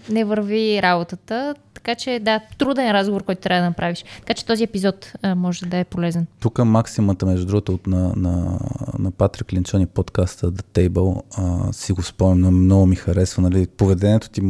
[0.09, 1.55] не върви работата.
[1.77, 4.05] Така че да, труден разговор, който трябва да направиш.
[4.19, 6.27] Така че този епизод а, може да е полезен.
[6.39, 8.59] Тук максимата, между другото, от на, на,
[8.99, 13.41] на Патрик Линчони подкаста The Table, а, си го спомням, много ми харесва.
[13.41, 14.41] Нали, поведението ти,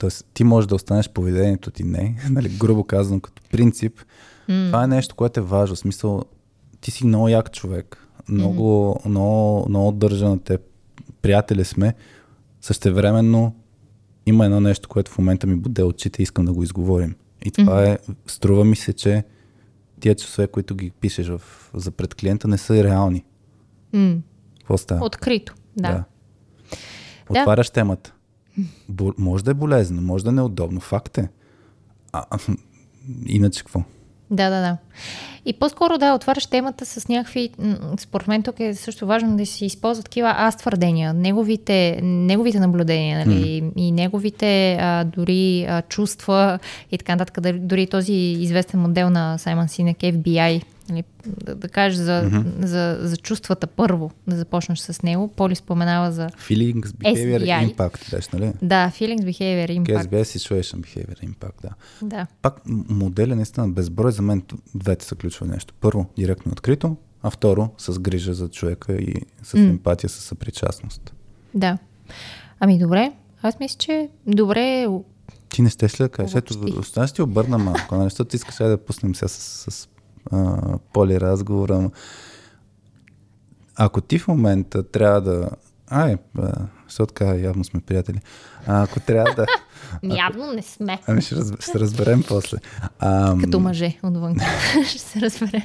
[0.00, 0.10] т.е.
[0.34, 4.00] ти можеш да останеш поведението ти не, нали, грубо казвам, като принцип.
[4.48, 4.66] Mm.
[4.66, 5.76] Това е нещо, което е важно.
[5.76, 6.22] В смисъл,
[6.80, 8.08] ти си много як човек.
[8.28, 9.08] Много, mm.
[9.08, 10.60] много, много държа на теб.
[11.22, 11.94] Приятели сме.
[12.60, 13.54] Същевременно
[14.26, 17.14] има едно нещо, което в момента ми буде очите и искам да го изговорим.
[17.44, 18.10] И това mm-hmm.
[18.10, 19.24] е, струва ми се, че
[20.00, 21.40] тия часове, които ги пишеш в,
[21.74, 23.24] за пред клиента, не са реални.
[23.94, 24.20] Mm.
[24.58, 25.06] Какво става?
[25.06, 25.88] Открито, да.
[25.92, 26.04] да.
[27.28, 27.72] Отваряш да.
[27.72, 28.12] темата.
[28.88, 30.80] Бо, може да е болезнено, може да е неудобно.
[30.80, 31.28] Факт е.
[32.12, 32.24] А,
[33.26, 33.84] иначе какво?
[34.30, 34.76] Да, да, да.
[35.46, 37.50] И по-скоро да, отваряш темата с някакви,
[37.98, 43.26] според мен тук е също важно да си използват такива аз твърдения, неговите, неговите наблюдения
[43.26, 43.72] нали, mm.
[43.76, 46.58] и неговите а, дори а, чувства
[46.92, 51.98] и така нататък, дори този известен модел на Саймон Синек, FBI, Нали, да, да кажеш
[51.98, 52.64] за, mm-hmm.
[52.64, 55.28] за, за чувствата първо, да започнеш с него.
[55.28, 57.74] Поли споменава за Feelings, Behavior, SBI.
[57.74, 58.52] Impact, беше, нали?
[58.62, 60.06] Да, Feelings, Behavior, Impact.
[60.06, 61.70] SBS, Situation, Behavior, Impact, да.
[62.02, 62.26] да.
[62.42, 62.54] Пак
[62.88, 64.42] моделя наистина безброй, за мен
[64.74, 65.74] двете са ключово нещо.
[65.80, 69.68] Първо, директно открито, а второ, с грижа за човека и с mm.
[69.70, 71.14] емпатия, с съпричастност.
[71.54, 71.78] Да.
[72.60, 74.86] Ами добре, аз мисля, че добре
[75.48, 76.34] ти не сте ли да кажеш?
[76.34, 78.04] Ето, оставаш ти обърна малко, нали?
[78.04, 79.88] Защото искаш да пуснем сега с, с
[80.32, 80.58] а,
[80.92, 81.90] поли разговора.
[83.76, 85.50] Ако ти в момента трябва да...
[85.90, 86.16] Ай,
[86.86, 88.20] защото така явно сме приятели.
[88.66, 89.46] А, ако трябва да...
[90.16, 90.98] Явно не сме.
[91.06, 92.58] Ами ще, раз, ще разберем после.
[92.98, 94.36] А, Като мъже отвън.
[94.86, 95.62] ще се разберем.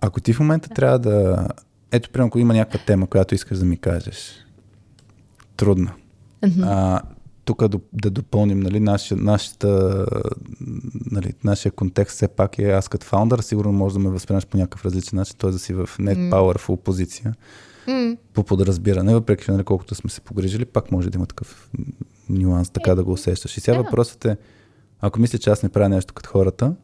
[0.00, 1.48] ако ти в момента трябва да...
[1.92, 4.46] Ето, примерно, ако има някаква тема, която искаш да ми кажеш.
[5.56, 5.92] Трудна.
[6.42, 6.64] Uh-huh.
[6.66, 7.00] А,
[7.48, 10.06] тук да, допълним, нали, нашия, нашата,
[11.10, 14.56] нали, нашия контекст все пак е аз като фаундър, сигурно може да ме възприемаш по
[14.56, 15.50] някакъв различен начин, т.е.
[15.50, 16.30] да си в net mm.
[16.30, 17.34] powerful позиция,
[17.86, 18.18] mm.
[18.32, 21.70] по подразбиране, въпреки че нали, колкото сме се погрежили, пак може да има такъв
[22.28, 23.56] нюанс, така е, да го усещаш.
[23.56, 23.82] И сега да.
[23.82, 24.36] въпросът е,
[25.00, 26.74] ако мисля, че аз не правя нещо като хората,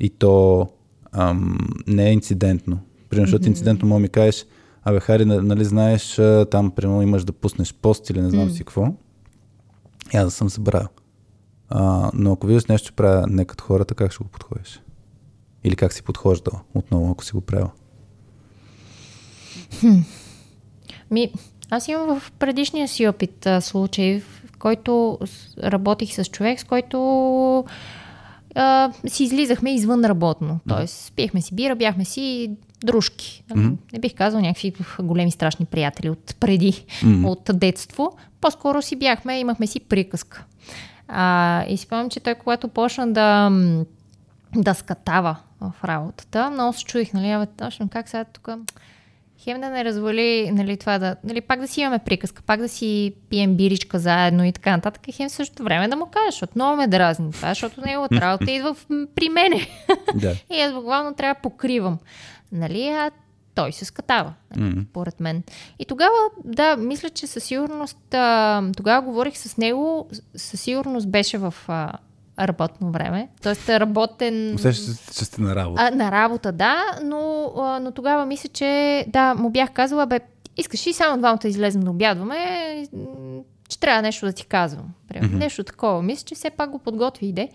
[0.00, 0.68] и то
[1.12, 3.48] ам, не е инцидентно, примерно, защото mm-hmm.
[3.48, 4.46] инцидентно мога ми кажеш,
[4.84, 8.52] Абе, Хари, нали знаеш, там примерно имаш да пуснеш пост или не знам mm.
[8.52, 8.86] си какво.
[10.14, 10.88] И аз да съм забравил.
[11.68, 14.80] А, но ако виждаш нещо, че правя не като хората, как ще го подходиш?
[15.64, 17.70] Или как си подхождал отново, ако си го правил?
[19.80, 19.98] Хм.
[21.10, 21.32] Ми,
[21.70, 25.18] аз имам в предишния си опит а, случай, в който
[25.62, 27.64] работих с човек, с който
[28.54, 30.60] а, си излизахме извън работно.
[30.68, 33.44] Тоест, пиехме си бира, бяхме си дружки.
[33.50, 33.76] Mm-hmm.
[33.92, 37.26] Не бих казал някакви големи страшни приятели от преди, mm-hmm.
[37.26, 38.16] от детство.
[38.40, 40.44] По-скоро си бяхме, имахме си приказка.
[41.08, 43.50] А, и си спомням, че той, когато почна да,
[44.56, 48.48] да скатава в работата, много се чудих, нали, абе, точно как сега тук
[49.44, 52.68] хем да не развали, нали, това да, нали, пак да си имаме приказка, пак да
[52.68, 56.52] си пием биричка заедно и така нататък, хем в същото време да му кажеш, защото
[56.54, 58.76] много ме дразни това, защото неговата работа идва
[59.14, 59.66] при мене.
[60.14, 60.34] Да.
[60.56, 61.98] и аз буквално трябва да покривам.
[62.52, 63.10] Нали, а
[63.54, 64.86] той се скатава, нали, mm-hmm.
[64.86, 65.42] поред мен.
[65.78, 71.38] И тогава, да, мисля, че със сигурност, а, тогава говорих с него, със сигурност беше
[71.38, 71.92] в а,
[72.40, 73.28] работно време.
[73.42, 74.54] Тоест работен...
[74.54, 75.82] Усещате, че сте на работа.
[75.82, 80.20] А, на работа, да, но, а, но тогава мисля, че да, му бях казала, бе,
[80.56, 82.86] искаш ли само двамата излезем да обядваме,
[83.68, 84.86] че трябва нещо да ти казвам.
[85.12, 85.34] Mm-hmm.
[85.34, 86.02] Нещо такова.
[86.02, 87.48] Мисля, че все пак го подготви иде.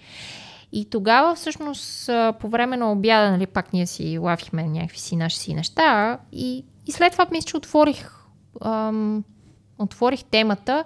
[0.71, 5.37] И тогава всъщност по време на обяда, нали, пак ние си лавихме някакви си наши
[5.37, 8.11] си неща и, и след това мисля, че отворих,
[8.61, 9.23] ам,
[9.79, 10.83] отворих темата.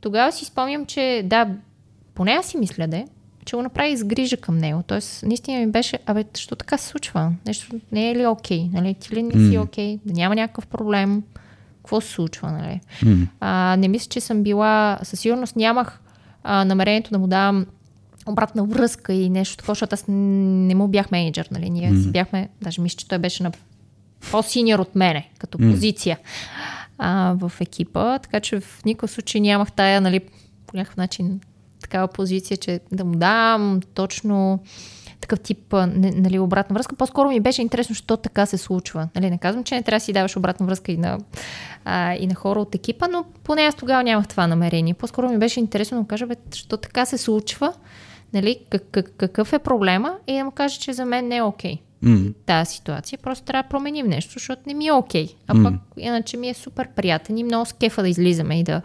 [0.00, 1.48] Тогава си спомням, че да,
[2.14, 3.04] поне аз си мисля да
[3.44, 4.82] че го направи с грижа към него.
[4.86, 7.32] Тоест, наистина ми беше, абе, що така се случва?
[7.46, 8.58] Нещо не е ли окей?
[8.58, 8.72] Okay?
[8.72, 8.94] Нали?
[8.94, 9.96] Ти ли не си окей?
[9.96, 10.00] Okay?
[10.04, 11.22] Да няма някакъв проблем?
[11.76, 12.50] Какво се случва?
[12.50, 12.80] Нали?
[13.02, 13.26] Mm.
[13.40, 16.00] А, не мисля, че съм била, със сигурност нямах
[16.42, 17.66] а, намерението да му давам
[18.26, 21.70] обратна връзка и нещо такова, защото аз не му бях менеджер, нали?
[21.70, 22.10] Ние mm.
[22.10, 23.52] бяхме, даже мисля, че той беше на
[24.30, 25.70] по-синьор от мене, като mm.
[25.70, 26.18] позиция
[26.98, 30.20] а, в екипа, така че в никакъв случай нямах тая, нали,
[30.66, 31.40] по някакъв начин
[31.82, 34.60] такава позиция, че да му дам точно
[35.20, 36.96] такъв тип нали, обратна връзка.
[36.96, 39.08] По-скоро ми беше интересно, що така се случва.
[39.14, 41.18] Нали, не казвам, че не трябва да си даваш обратна връзка и на,
[41.84, 44.94] а, и на хора от екипа, но поне аз тогава нямах това намерение.
[44.94, 47.72] По-скоро ми беше интересно да кажа, бе, що така се случва,
[48.34, 51.42] нали, как, как, какъв е проблема и да му кажа, че за мен не е
[51.42, 51.74] окей.
[51.74, 51.80] Okay.
[52.04, 52.34] Mm.
[52.46, 53.18] тази ситуация.
[53.18, 55.26] Просто трябва да променим нещо, защото не ми е окей.
[55.26, 55.34] Okay.
[55.46, 55.70] А М.
[55.70, 58.82] пък иначе ми е супер приятен и много с кефа да излизаме и да,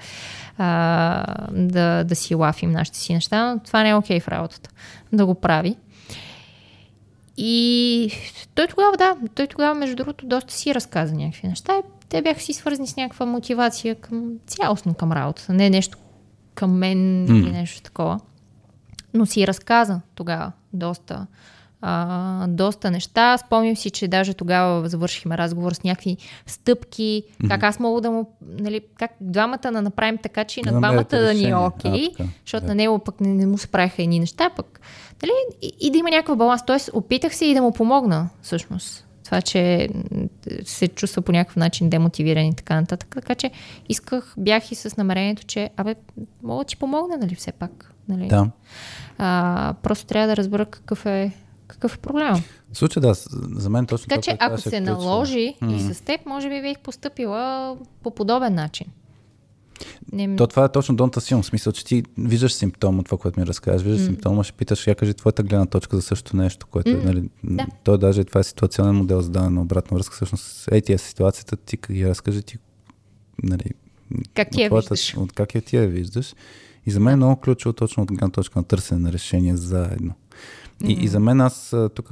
[0.58, 4.28] а, да, да си лафим нашите си неща, но това не е окей okay в
[4.28, 4.70] работата
[5.14, 5.76] да го прави.
[7.38, 8.12] И
[8.56, 11.74] той тогава, да, той тогава, между другото, доста си разказа някакви неща.
[12.10, 15.54] Те бяха си свързани с някаква мотивация към цялостно към работата.
[15.54, 15.98] Не нещо
[16.56, 17.38] към мен М.
[17.38, 18.20] или нещо такова.
[19.16, 21.28] Но си разказа тогава доста,
[21.82, 23.38] а, доста неща.
[23.38, 28.32] Спомням си, че даже тогава завършихме разговор с някакви стъпки, как аз мога да му,
[28.42, 32.10] нали, как двамата да направим така, че и на двамата да ни е окей,
[32.46, 32.68] защото да.
[32.68, 34.80] на него пък не, не му се правиха едни неща, пък
[35.24, 36.66] нали, и, и да има някакъв баланс.
[36.66, 39.08] Тоест, опитах се и да му помогна, всъщност.
[39.26, 39.90] Това, че
[40.66, 43.10] се чувства по някакъв начин демотивиран и така нататък.
[43.16, 43.52] Така че
[43.90, 45.96] исках, бях и с намерението, че абе,
[46.44, 47.95] мога да ти помогна, нали, все пак.
[48.10, 48.28] Нали?
[48.28, 48.50] Да.
[49.18, 51.32] А, просто трябва да разбера какъв е,
[51.68, 52.38] какъв е проблема.
[52.72, 53.14] В случая да,
[53.56, 55.76] за мен точно Така това, че ако казах, се е, че- наложи Мгм.
[55.76, 58.88] и с теб, може би бих поступила по подобен начин.
[60.12, 63.40] Не, То това е точно don't assume, в смисъл, че ти виждаш симптома, това, което
[63.40, 64.06] ми разказваш, виждаш М.
[64.06, 67.30] симптома, ще питаш, я кажи твоята гледна точка за същото нещо, което е, М, нали,
[67.44, 67.66] да.
[67.84, 71.58] то даже това е ситуационен модел за даване на обратна връзка, всъщност, ей тия ситуацията,
[71.58, 72.58] ти ги разкажи ти,
[73.44, 73.72] нали,
[74.34, 75.18] как ти я твоята- виждаш?
[75.18, 76.34] От как я ти я виждаш.
[76.86, 80.14] И за мен е много ключово точно от гледна точка на търсене на решение заедно.
[80.84, 82.10] И, и за мен аз тук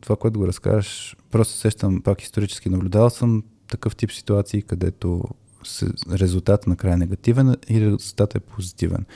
[0.00, 5.22] това, което го разкажеш, просто сещам пак исторически наблюдавал съм такъв тип ситуации, където
[5.64, 9.06] се, резултатът накрая е негативен и резултатът е позитивен.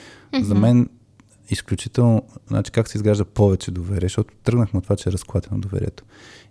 [0.41, 0.89] За мен
[1.49, 6.03] изключително, значи как се изгражда повече доверие, защото тръгнахме от това, че е разклатено доверието.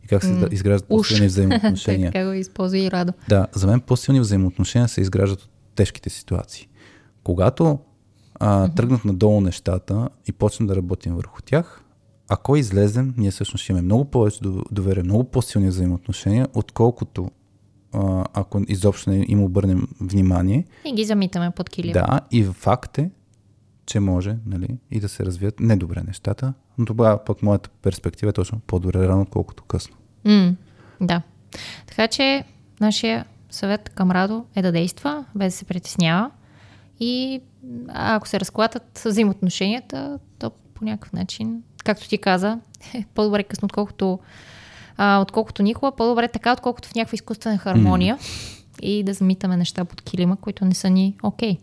[0.05, 0.49] И как се М.
[0.53, 2.13] изграждат по-силни взаимоотношения.
[2.13, 3.13] така го използва и Радо.
[3.29, 6.69] Да, за мен по-силни взаимоотношения се изграждат от тежките ситуации.
[7.25, 7.79] Когато
[8.41, 11.83] а, тръгнат надолу нещата и почнем да работим върху тях,
[12.29, 17.31] ако излезем, ние всъщност ще имаме много повече до- доверие, много по-силни взаимоотношения, отколкото
[17.93, 20.65] а, ако изобщо не им обърнем внимание.
[20.85, 21.93] И ги замитаме под килим.
[21.93, 23.11] Да, и факт е,
[23.87, 28.33] че може нали, и да се развият недобре нещата, но тогава пък моята перспектива е
[28.33, 29.97] точно по-добре рано, отколкото късно.
[30.25, 30.57] М,
[31.01, 31.23] да.
[31.87, 32.45] Така че
[32.81, 36.31] нашия съвет към Радо е да действа, без да се притеснява.
[37.01, 37.41] И
[37.89, 42.59] а, ако се разклатат взаимоотношенията, то по някакъв начин, както ти каза,
[42.95, 44.19] е по-добре късно, отколкото,
[44.97, 48.19] а, отколкото никога, по-добре така, отколкото в някаква изкуствена хармония
[48.83, 51.59] и да замитаме неща под килима, които не са ни окей.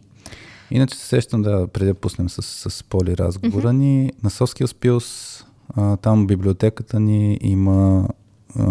[0.71, 5.43] Иначе се сещам да, преди да пуснем с, с Поли разговора ни, на Pills,
[5.75, 8.07] а, там библиотеката ни има
[8.59, 8.63] а,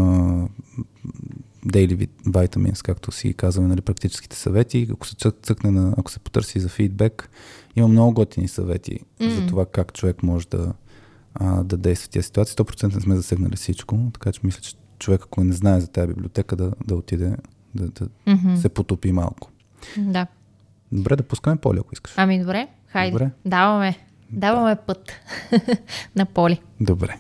[1.62, 4.88] daily vit- vitamins, както си казваме, нали, практическите съвети.
[4.92, 7.30] Ако се цък- цъкне на, ако се потърси за фидбек,
[7.76, 9.30] има много готини съвети Мгм.
[9.30, 10.72] за това как човек може да,
[11.34, 12.54] а, да действа в тези ситуации.
[12.54, 16.08] 100% не сме засегнали всичко, така че мисля, че човек, ако не знае за тази
[16.08, 17.36] библиотека, да, да отиде
[17.74, 18.56] да, да Мгм.
[18.56, 19.50] се потопи малко.
[19.98, 20.26] Да.
[20.92, 22.12] Добре, да пускаме Поли, ако искаш.
[22.16, 23.10] Ами добре, хайде.
[23.10, 23.30] Добре.
[23.44, 23.98] Даваме.
[24.30, 25.12] Даваме път
[26.16, 26.60] на Поли.
[26.80, 27.18] Добре.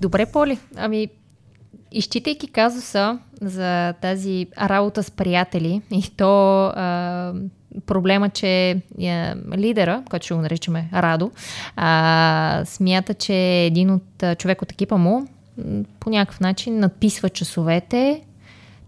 [0.00, 0.58] Добре, Поли.
[0.76, 1.08] Ами,
[1.92, 7.32] изчитайки казуса за тази работа с приятели и то а,
[7.86, 11.30] проблема, че а, лидера, който ще го наричаме Радо,
[11.76, 13.34] а, смята, че
[13.64, 15.28] един от а, човек от екипа му
[16.00, 18.22] по някакъв начин надписва часовете,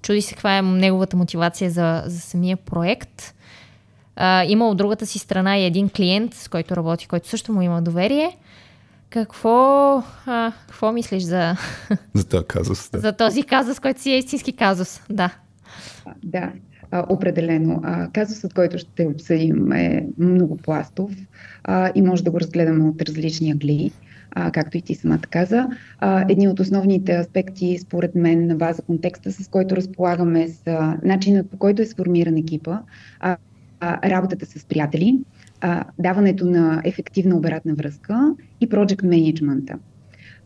[0.02, 3.34] чуди се каква е неговата мотивация за, за самия проект.
[4.16, 7.62] А, има от другата си страна и един клиент, с който работи, който също му
[7.62, 8.36] има доверие.
[9.10, 11.56] Какво, а, какво мислиш за,
[12.14, 12.90] За този казус.
[12.90, 12.98] Да.
[12.98, 15.00] за този казус, който си е истински казус?
[15.10, 15.34] Да.
[16.24, 16.52] Да,
[16.90, 17.80] а, определено.
[17.84, 21.10] А, Казусът, който ще обсъдим е многопластов
[21.64, 23.92] а, и може да го разгледаме от различни агли,
[24.30, 25.68] а, както и ти самата каза.
[25.98, 31.50] А, Едни от основните аспекти, според мен, на база контекста, с който разполагаме, са начинът
[31.50, 32.78] по който е сформиран екипа,
[33.20, 33.36] а,
[33.80, 35.18] а, работата с приятели,
[35.60, 39.78] а, даването на ефективна обратна връзка и project менеджмента.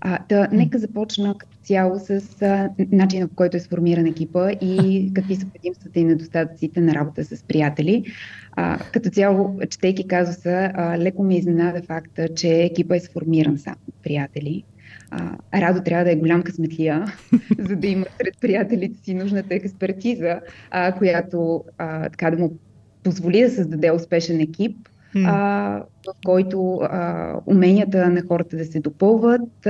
[0.01, 5.11] А, да, нека започна като цяло с а, начина по който е сформиран екипа и
[5.15, 8.05] какви са предимствата и недостатъците на работа с приятели.
[8.53, 13.77] А, като цяло, четейки казуса, а, леко ме изненада факта, че екипа е сформиран само
[13.89, 14.65] от приятели.
[15.11, 17.05] А, Радо трябва да е голям късметлия,
[17.59, 20.41] за да има сред приятелите си нужната експертиза,
[20.71, 22.59] а, която а, така да му
[23.03, 24.77] позволи да създаде успешен екип.
[25.17, 29.67] А, в който а, уменията на хората да се допълват,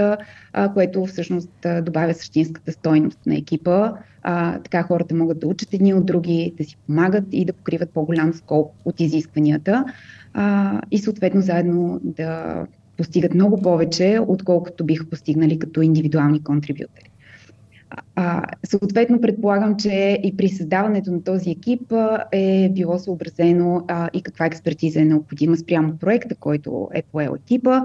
[0.53, 3.93] а, което всъщност а, добавя същинската стойност на екипа.
[4.23, 7.91] А, така хората могат да учат едни от други, да си помагат и да покриват
[7.91, 9.85] по-голям скоп от изискванията
[10.35, 12.57] а, и съответно заедно да
[12.97, 17.11] постигат много повече, отколкото биха постигнали като индивидуални контрибютори.
[18.17, 24.11] А, съответно, предполагам, че и при създаването на този екип а, е било съобразено а,
[24.13, 27.83] и каква експертиза е необходима спрямо проекта, който е поел екипа.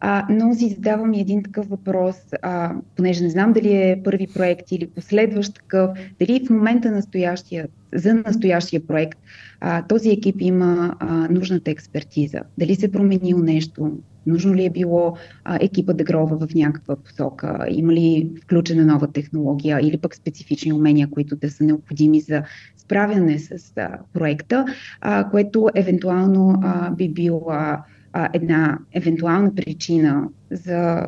[0.00, 4.26] А, но си задавам и един такъв въпрос, а, понеже не знам дали е първи
[4.34, 5.90] проект или последващ такъв,
[6.20, 9.18] дали в момента настоящия, за настоящия проект
[9.60, 13.92] а, този екип има а, нужната експертиза, дали се е променило нещо,
[14.26, 19.12] нужно ли е било а, екипа да грова в някаква посока, има ли включена нова
[19.12, 22.42] технология или пък специфични умения, които да са необходими за
[22.76, 24.64] справяне с а, проекта,
[25.00, 27.84] а, което евентуално а, би била
[28.32, 31.06] една евентуална причина за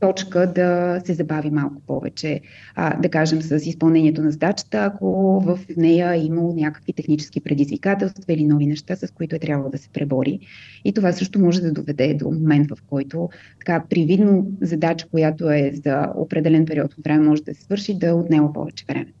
[0.00, 2.40] точка да се забави малко повече,
[2.74, 8.32] а, да кажем, с изпълнението на задачата, ако в нея е имало някакви технически предизвикателства
[8.32, 10.40] или нови неща, с които е трябвало да се пребори.
[10.84, 13.28] И това също може да доведе до момент, в който
[13.58, 18.14] така привидно задача, която е за определен период от време, може да се свърши, да
[18.14, 19.12] отнема повече време.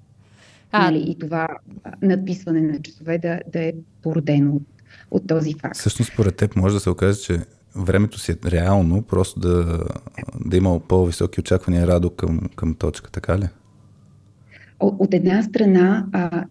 [0.72, 0.90] А...
[0.90, 1.04] Нали?
[1.10, 1.48] И това
[2.02, 3.72] надписване на часове да, да е
[4.02, 4.62] породено от
[5.10, 5.76] от този факт.
[5.76, 7.38] Всъщност, според теб може да се окаже, че
[7.78, 9.84] времето си е реално, просто да,
[10.44, 13.48] да има по-високи очаквания радо към, към точка, така ли?
[14.80, 16.44] От, една страна, а,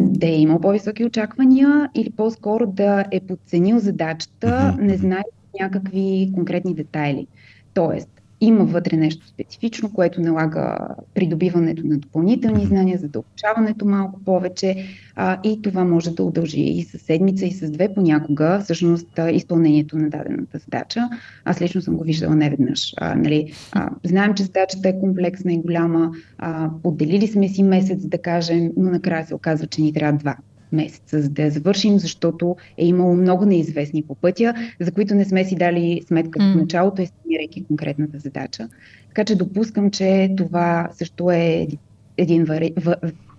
[0.00, 4.80] да е имал по-високи очаквания или по-скоро да е подценил задачата, mm-hmm.
[4.80, 5.22] не знае
[5.60, 7.26] някакви конкретни детайли.
[7.74, 10.76] Тоест, има вътре нещо специфично, което налага
[11.14, 14.86] придобиването на допълнителни знания, задълбочаването малко повече
[15.16, 19.98] а, и това може да удължи и с седмица, и с две понякога, всъщност изпълнението
[19.98, 21.08] на дадената задача.
[21.44, 22.94] Аз лично съм го виждала неведнъж.
[22.96, 28.06] А, нали, а, знаем, че задачата е комплексна и голяма, а, поделили сме си месец,
[28.06, 30.36] да кажем, но накрая се оказва, че ни трябва два
[30.72, 35.24] месеца, за да я завършим, защото е имало много неизвестни по пътя, за които не
[35.24, 36.52] сме си дали сметка mm.
[36.52, 38.68] в началото, естимирайки конкретната задача.
[39.08, 41.68] Така че допускам, че това също е
[42.16, 42.46] един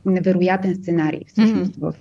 [0.05, 1.79] невероятен сценарий всъщност mm.
[1.81, 1.95] в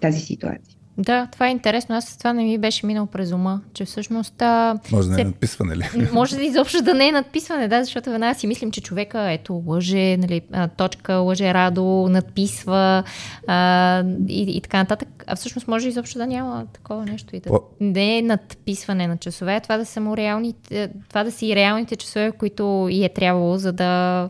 [0.00, 0.79] тази ситуация.
[1.00, 1.96] Да, това е интересно.
[1.96, 4.42] Аз това не ми беше минало през ума, че всъщност...
[4.42, 5.84] А, може да не е надписване ли?
[6.12, 9.62] Може да изобщо да не е надписване, да, защото веднага си мислим, че човека, ето,
[9.66, 10.40] лъже, нали,
[10.76, 13.04] точка, лъже радо, надписва
[13.46, 15.24] а, и, и така нататък.
[15.26, 19.60] А всъщност може изобщо да няма такова нещо и да не е надписване на часове,
[19.60, 23.56] това да са му реалните, това да са и реалните часове, които и е трябвало,
[23.56, 24.28] за да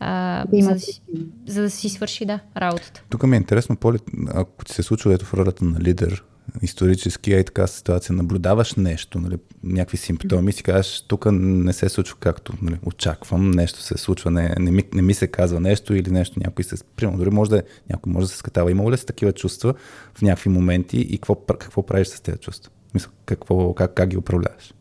[0.00, 1.02] а, да за, да си,
[1.46, 3.02] за да си свърши да, работата.
[3.10, 6.24] Тук ми е интересно, Поли, ако ти се случва ето в ролята на лидер,
[6.62, 11.88] исторически, а и така ситуация, наблюдаваш нещо, нали, някакви симптоми, си кажеш, тук не се
[11.88, 15.94] случва както нали, очаквам, нещо се случва, не, не, ми, не ми се казва нещо
[15.94, 16.84] или нещо някой се...
[16.96, 18.70] Примерно, дори може да, някой може да се скатава.
[18.70, 19.74] Имало ли са такива чувства
[20.14, 22.72] в някакви моменти и какво, какво правиш с тези чувства?
[22.94, 24.74] Мисля, какво, как, как ги управляваш?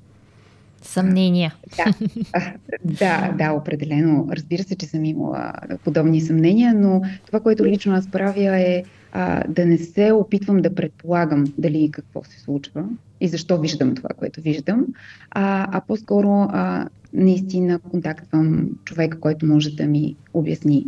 [0.85, 1.55] Съмнения.
[1.77, 4.27] Да, да, да, определено.
[4.31, 9.43] Разбира се, че съм имала подобни съмнения, но това, което лично аз правя е а,
[9.47, 12.85] да не се опитвам да предполагам дали какво се случва
[13.21, 14.85] и защо виждам това, което виждам,
[15.31, 20.85] а, а по-скоро а, наистина контактвам човека, който може да ми обясни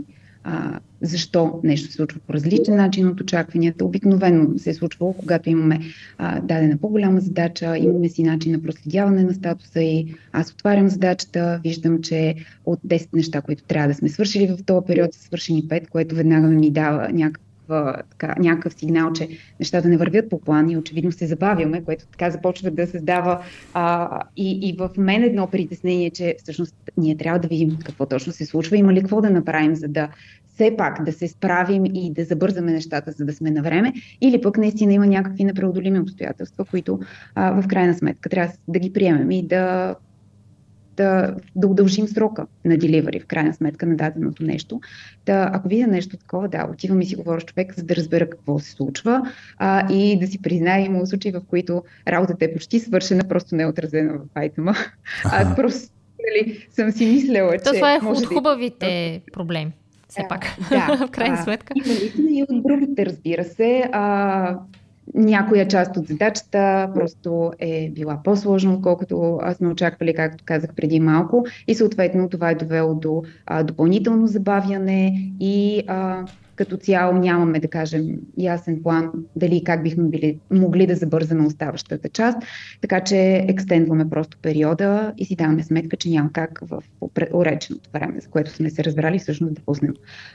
[0.49, 3.85] а, защо нещо се случва по различен начин от очакванията.
[3.85, 5.79] Обикновено се е случвало, когато имаме
[6.17, 11.59] а, дадена по-голяма задача, имаме си начин на проследяване на статуса и аз отварям задачата,
[11.63, 12.35] виждам, че
[12.65, 16.15] от 10 неща, които трябва да сме свършили в този период, са свършени 5, което
[16.15, 17.46] веднага ми дава някакъв
[18.09, 22.29] така, някакъв сигнал, че нещата не вървят по план и очевидно се забавяме, което така
[22.29, 23.41] започва да създава
[23.73, 28.33] а, и, и в мен едно притеснение, че всъщност ние трябва да видим какво точно
[28.33, 30.09] се случва, има ли какво да направим, за да
[30.57, 34.41] все пак да се справим и да забързаме нещата, за да сме на време, или
[34.41, 36.99] пък наистина има някакви непреодолими обстоятелства, които
[37.35, 39.95] а, в крайна сметка трябва да ги приемем и да
[40.97, 44.81] да, да удължим срока на деливари, в крайна сметка, на даденото нещо.
[45.25, 48.29] Да, ако видя нещо такова, да, отивам и си говоря с човек, за да разбера
[48.29, 49.21] какво се случва
[49.57, 53.63] а, и да си призная, има случаи, в които работата е почти свършена, просто не
[53.63, 54.75] е отразена в айтема.
[55.25, 55.89] А, просто
[56.27, 57.75] нали, съм си мислела, То че...
[57.75, 59.31] Това е от хубавите да...
[59.31, 59.73] проблеми
[60.09, 61.73] все пак, да, в крайна сметка.
[61.75, 63.89] Има наистина и от другите, разбира се.
[63.91, 64.59] А,
[65.15, 71.45] някоя част от задачата просто е била по-сложна, отколкото сме очаквали, както казах преди малко.
[71.67, 76.25] И съответно това е довело до а, допълнително забавяне и а,
[76.57, 78.05] като цяло нямаме, да кажем,
[78.37, 82.37] ясен план дали как бихме били, могли да забързаме оставащата част,
[82.81, 86.83] така че екстендваме просто периода и си даваме сметка, че няма как в
[87.33, 89.93] уреченото време, за което сме се разбрали, всъщност да пуснем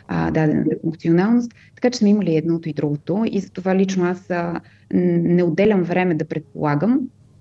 [0.09, 1.53] а, дадената функционалност.
[1.75, 4.61] Така че сме имали едното и другото и за това лично аз а,
[4.93, 7.01] не отделям време да предполагам,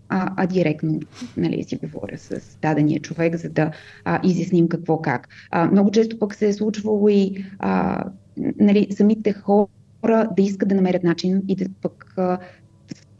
[0.09, 0.99] а, а директно
[1.37, 3.71] нали, си говоря с дадения човек, за да
[4.05, 5.27] а, изясним какво как.
[5.51, 8.03] А, много често пък се е случвало и а,
[8.37, 9.67] нали, самите хора
[10.37, 12.39] да искат да намерят начин и да пък а,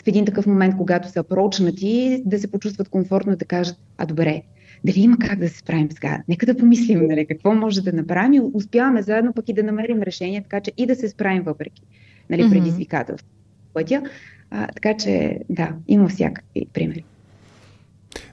[0.03, 4.05] в един такъв момент, когато са прочнати, да се почувстват комфортно и да кажат, а
[4.05, 4.41] добре,
[4.86, 6.24] дали има как да се справим сега?
[6.28, 10.01] Нека да помислим, нали, какво може да направим и успяваме заедно пък и да намерим
[10.01, 11.84] решение, така че и да се справим въпреки
[12.30, 13.30] нали, предизвикателство
[13.74, 14.03] пътя.
[14.51, 17.03] А, така че, да, има всякакви примери.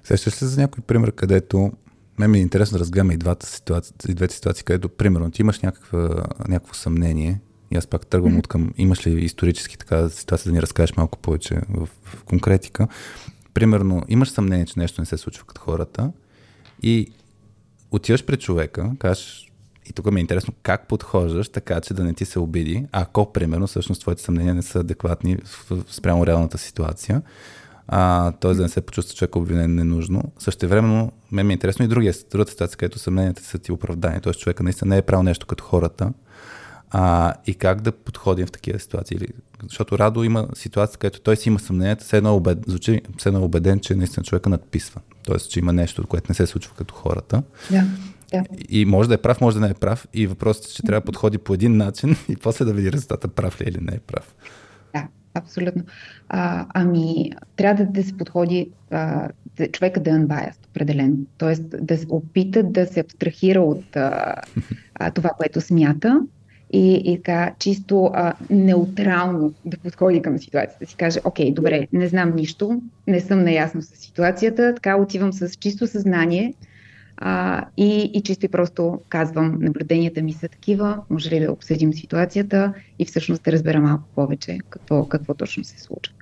[0.04, 1.72] Сещаш се за някой пример, където
[2.18, 5.42] мен ми е интересно да разгледаме и, двата ситуации, и двете ситуации, където, примерно, ти
[5.42, 7.40] имаш някаква, някакво съмнение
[7.70, 8.38] и аз пак тръгвам mm-hmm.
[8.38, 12.88] от към, имаш ли исторически така ситуация да ни разкажеш малко повече в, в конкретика.
[13.54, 16.12] Примерно, имаш съмнение, че нещо не се случва като хората
[16.82, 17.12] и
[17.90, 19.52] отиваш пред човека, кажеш,
[19.86, 23.32] и тук ми е интересно как подхождаш така, че да не ти се обиди, ако,
[23.32, 25.36] примерно, всъщност твоите съмнения не са адекватни
[25.88, 27.22] спрямо реалната ситуация.
[27.88, 28.54] А, т.е.
[28.54, 30.22] да не се почувства човек обвинен ненужно.
[30.38, 34.20] Също времено, мен ми е интересно и другия, другата ситуация, където съмненията са ти оправдани.
[34.20, 34.32] Т.е.
[34.32, 36.12] човека наистина не е правил нещо като хората.
[36.90, 39.18] А, и как да подходим в такива ситуации.
[39.62, 43.44] Защото Радо има ситуация, където той си има съмненията, все едно, обед, звучи, все едно
[43.44, 45.00] убеден, че наистина човека надписва.
[45.24, 47.42] Тоест, че има нещо, което не се случва като хората.
[47.70, 47.84] Да.
[48.32, 48.44] Да.
[48.68, 50.08] И може да е прав, може да не е прав.
[50.14, 53.28] И въпросът е, че трябва да подходи по един начин и после да види резултата
[53.28, 54.34] прав ли е или не е прав.
[55.38, 55.82] Абсолютно.
[56.28, 59.28] А, ами, трябва да, да се подходи а,
[59.72, 61.16] човека да е unbiased, определено.
[61.38, 64.34] Тоест да се опита да се абстрахира от а,
[65.14, 66.20] това, което смята
[66.72, 70.84] и, и така чисто а, неутрално да подходи към ситуацията.
[70.84, 75.32] Да си каже, окей, добре, не знам нищо, не съм наясно с ситуацията, така отивам
[75.32, 76.54] с чисто съзнание,
[77.20, 81.92] а, и, и чисто и просто казвам, наблюденията ми са такива, може ли да обсъдим
[81.92, 86.14] ситуацията и всъщност да разбера малко повече какво, какво точно се случва.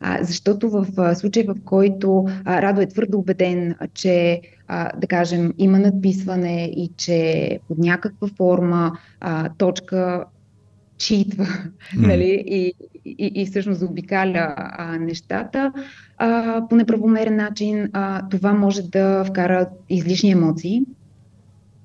[0.00, 5.54] А, защото в случай, в който а, Радо е твърдо убеден, че, а, да кажем,
[5.58, 10.24] има надписване и че под някаква форма а, точка
[10.98, 11.44] читва
[11.96, 12.06] mm.
[12.06, 12.74] нали, и,
[13.04, 15.72] и, и всъщност заобикаля а, нещата
[16.18, 20.82] а, по неправомерен начин, а, това може да вкара излишни емоции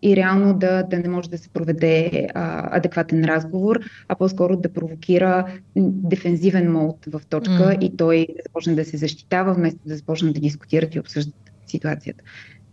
[0.01, 4.74] и реално да, да не може да се проведе а, адекватен разговор, а по-скоро да
[4.74, 5.45] провокира
[5.76, 7.80] дефензивен мод в точка mm.
[7.80, 11.36] и той да започне да се защитава, вместо да започне да дискутират и обсъждат
[11.67, 12.24] ситуацията.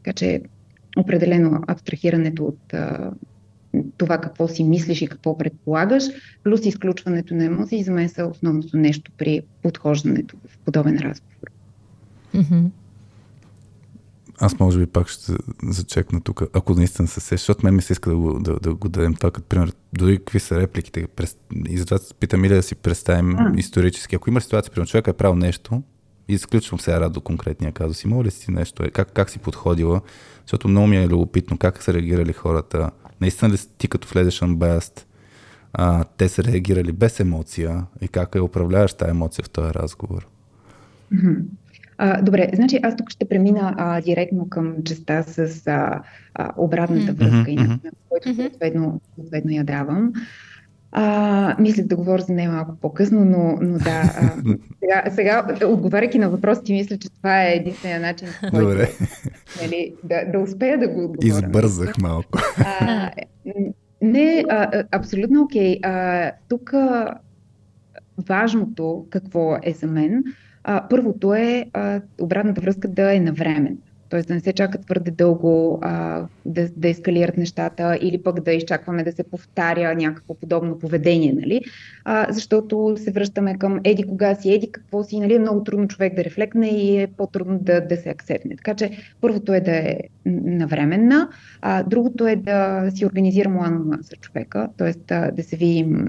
[0.02, 0.40] Така че
[0.96, 3.10] определено абстрахирането от а,
[3.96, 6.04] това какво си мислиш и какво предполагаш,
[6.44, 11.50] плюс изключването на емоции, за мен са основното нещо при подхождането в подобен разговор.
[12.34, 12.70] Mm-hmm.
[14.40, 17.92] Аз може би пак ще зачекна тук, ако наистина се сеш, защото мен ми се
[17.92, 19.72] иска да го, да, да го дадем това като пример.
[19.92, 21.06] Дори какви са репликите.
[21.68, 23.58] И затова питам или да си представим mm.
[23.58, 24.16] исторически.
[24.16, 25.82] Ако има ситуация, примерно човек е правил нещо,
[26.28, 28.04] изключвам сега до конкретния казус.
[28.04, 28.82] Има ли си нещо?
[28.92, 30.00] Как, как си подходила?
[30.40, 32.90] Защото много ми е любопитно как са реагирали хората
[33.20, 35.04] Наистина ли ти като влезеш unbiased,
[35.72, 40.26] а, те са реагирали без емоция и как е управляваш тази емоция в този разговор?
[41.98, 46.02] А, добре, значи аз тук ще премина а, директно към частта с а,
[46.34, 47.48] а, обратната връзка mm-hmm.
[47.48, 50.12] и на който съответно, съответно я давам.
[50.98, 53.90] А, мислех да говоря за нея малко по-късно, но, но да.
[53.90, 54.32] А,
[54.80, 58.88] сега, сега, отговаряйки на въпросите, мисля, че това е единствения начин, който Добре.
[59.62, 61.28] Нали, да, да успея да го отговоря.
[61.28, 62.38] Избързах малко.
[62.58, 63.10] А,
[64.02, 65.80] не, а, абсолютно окей.
[65.80, 66.32] Okay.
[66.48, 66.72] тук
[68.28, 70.24] важното какво е за мен,
[70.64, 73.76] а, първото е а, обратната връзка да е навременна.
[74.10, 74.22] Т.е.
[74.22, 79.04] да не се чака твърде дълго а, да, да ескалират нещата или пък да изчакваме
[79.04, 81.60] да се повтаря някакво подобно поведение, нали?
[82.08, 85.34] А, защото се връщаме към еди кога си, еди какво си, нали?
[85.34, 88.56] Е много трудно човек да рефлекне и е по-трудно да, да се акцепне.
[88.56, 88.90] Така че
[89.20, 91.28] първото е да е навременна,
[91.62, 94.92] а другото е да си организирам one за човека, т.е.
[95.32, 96.06] да се видим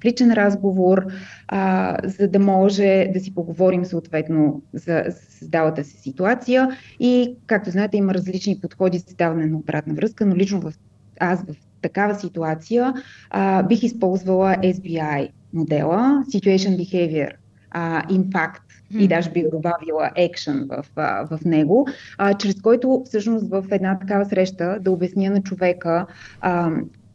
[0.00, 1.06] в личен разговор,
[1.48, 6.68] а, за да може да си поговорим съответно за създалата се ситуация
[6.98, 10.72] и, както знаете, има различни подходи за създаване на обратна връзка, но лично в,
[11.20, 12.94] аз в такава ситуация
[13.30, 17.30] а, бих използвала SBI модела, Situation Behavior
[17.70, 18.60] а, Impact
[18.98, 20.84] и даже бих добавила action в,
[21.30, 21.86] в него,
[22.18, 26.06] а, чрез който всъщност в една такава среща да обясня на човека
[26.40, 26.70] а,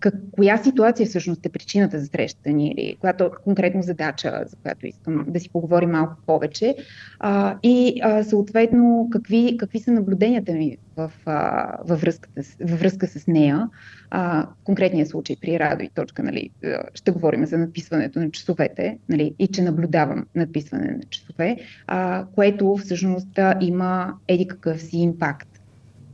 [0.05, 4.87] как, коя ситуация всъщност е причината за срещата ни или която конкретно задача, за която
[4.87, 6.75] искам да си поговорим малко повече
[7.19, 13.07] а, и а, съответно какви, какви са наблюденията ми в, а, във, връзката, във връзка
[13.07, 13.69] с нея.
[14.09, 16.49] А, в конкретния случай при Радо и точка, нали,
[16.93, 22.77] ще говорим за надписването на часовете нали, и че наблюдавам надписване на часове, а, което
[22.77, 25.49] всъщност има еди какъв си импакт.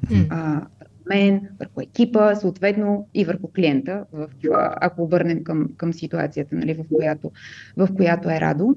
[0.06, 0.28] Mm.
[0.30, 0.62] А,
[1.12, 4.30] мен, върху екипа, съответно и върху клиента, в,
[4.82, 7.32] ако обърнем към, към ситуацията, нали, в, която,
[7.78, 8.76] в която е Радо.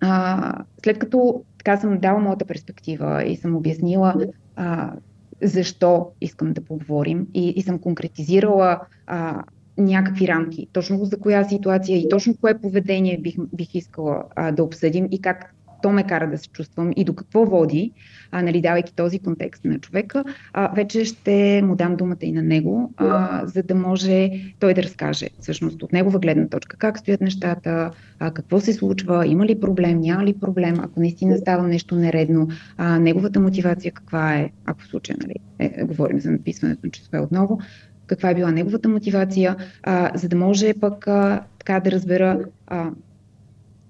[0.00, 4.14] А, след като така съм дала моята перспектива и съм обяснила
[4.56, 4.92] а,
[5.42, 9.44] защо искам да поговорим и, и съм конкретизирала а,
[9.78, 14.64] някакви рамки, точно за коя ситуация и точно кое поведение бих, бих искала а, да
[14.64, 17.92] обсъдим и как то ме кара да се чувствам и до какво води,
[18.30, 22.42] а, нали, давайки този контекст на човека, а, вече ще му дам думата и на
[22.42, 27.20] него, а, за да може той да разкаже всъщност от негова гледна точка как стоят
[27.20, 31.94] нещата, а, какво се случва, има ли проблем, няма ли проблем, ако наистина става нещо
[31.94, 36.90] нередно, а, неговата мотивация каква е, ако в случая нали, е, говорим за написването на
[36.90, 37.60] часове отново,
[38.06, 42.90] каква е била неговата мотивация, а, за да може пък а, така да разбера а,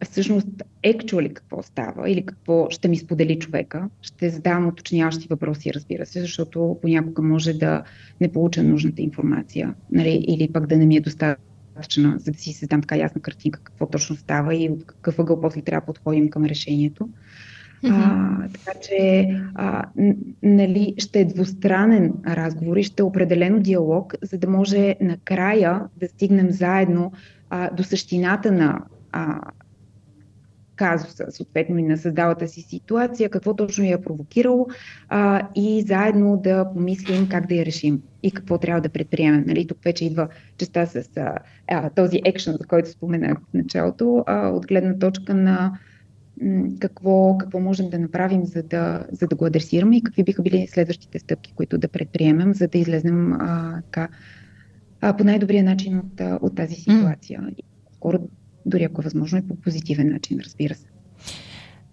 [0.04, 0.48] всъщност
[0.84, 3.88] actually какво става или какво ще ми сподели човека.
[4.02, 7.82] Ще задавам уточняващи въпроси, разбира се, защото понякога може да
[8.20, 12.52] не получа нужната информация нали, или пък да не ми е достатъчна, за да си
[12.52, 16.30] създам така ясна картинка какво точно става и от какъв ъгъл после трябва да подходим
[16.30, 17.08] към решението.
[17.84, 18.44] Mm-hmm.
[18.44, 19.84] А, така че а,
[20.42, 26.08] нали, ще е двустранен разговор и ще е определено диалог, за да може накрая да
[26.08, 27.12] стигнем заедно
[27.50, 28.80] а, до същината на
[29.12, 29.40] а,
[30.78, 34.66] казуса, съответно и на създалата си ситуация, какво точно я е провокирало
[35.08, 39.44] а, и заедно да помислим как да я решим и какво трябва да предприемем.
[39.46, 39.66] Нали?
[39.66, 41.10] Тук вече идва частта с
[41.68, 45.78] а, този екшен, за който споменах в началото, а, от гледна точка на
[46.80, 50.66] какво, какво можем да направим, за да, за да го адресираме и какви биха били
[50.66, 54.08] следващите стъпки, които да предприемем, за да излезнем а, така,
[55.00, 57.40] а, по най-добрия начин от, от тази ситуация.
[57.40, 57.54] Mm.
[57.94, 58.18] скоро
[58.68, 60.86] дори ако е възможно и по позитивен начин, разбира се.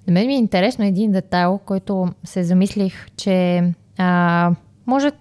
[0.07, 3.63] На мен ми е интересно един детайл, който се замислих, че
[3.97, 4.51] а,
[4.85, 5.11] може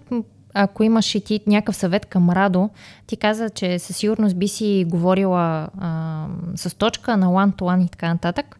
[0.57, 2.69] ако имаш и ти някакъв съвет към Радо,
[3.07, 8.07] ти каза, че със сигурност би си говорила а, с точка на one-to-one и така
[8.07, 8.59] нататък.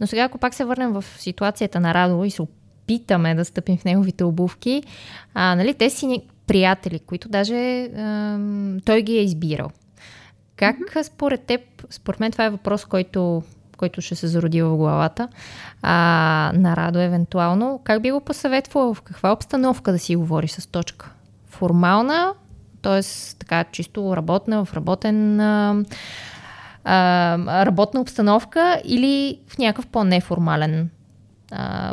[0.00, 3.76] Но сега, ако пак се върнем в ситуацията на Радо и се опитаме да стъпим
[3.76, 4.82] в неговите обувки,
[5.34, 8.38] а, нали, те си приятели, които даже а,
[8.84, 9.70] той ги е избирал.
[10.56, 13.42] Как според теб, според мен това е въпрос, който,
[13.76, 15.28] който ще се зароди в главата
[15.82, 20.66] а, на Радо евентуално, как би го посъветвала, в каква обстановка да си говори с
[20.66, 21.10] точка?
[21.48, 22.32] Формална,
[22.82, 23.00] т.е.
[23.38, 25.84] така чисто работна, в работен а,
[26.84, 30.90] а, работна обстановка или в някакъв по-неформален
[31.52, 31.92] а,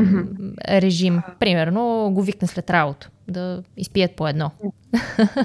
[0.67, 1.21] режим.
[1.39, 4.51] Примерно го викна след работа да изпият по едно.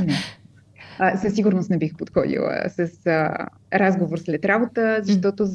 [0.01, 0.38] Не
[0.99, 5.49] а, със сигурност не бих подходила с а, разговор след работа, защото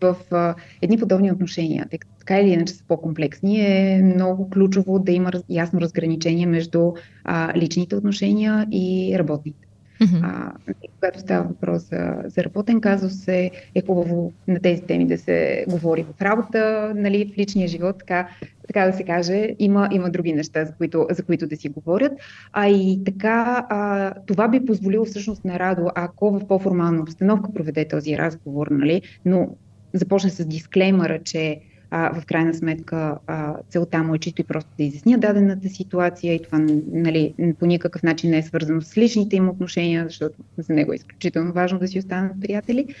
[0.00, 4.98] в а, едни подобни отношения, тъй като така или иначе са по-комплексни, е много ключово
[4.98, 6.92] да има ясно разграничение между
[7.24, 9.67] а, личните отношения и работните.
[10.00, 10.20] Mm-hmm.
[10.22, 10.52] А,
[10.94, 15.64] когато става въпрос за, за работен казус, е, е хубаво на тези теми да се
[15.68, 18.28] говори в работа, нали, в личния живот, така,
[18.66, 19.48] така да се каже.
[19.58, 22.12] Има, има други неща, за които, за които да си говорят.
[22.52, 27.88] А и така, а, това би позволило всъщност на Радо, ако в по-формална обстановка проведе
[27.88, 29.48] този разговор, нали, но
[29.92, 34.70] започне с дисклеймера, че а, в крайна сметка а, целта му е чисто и просто
[34.78, 36.58] да изясня дадената ситуация и това
[36.92, 40.96] нали, по никакъв начин не е свързано с личните им отношения, защото за него е
[40.96, 42.94] изключително важно да си останат приятели.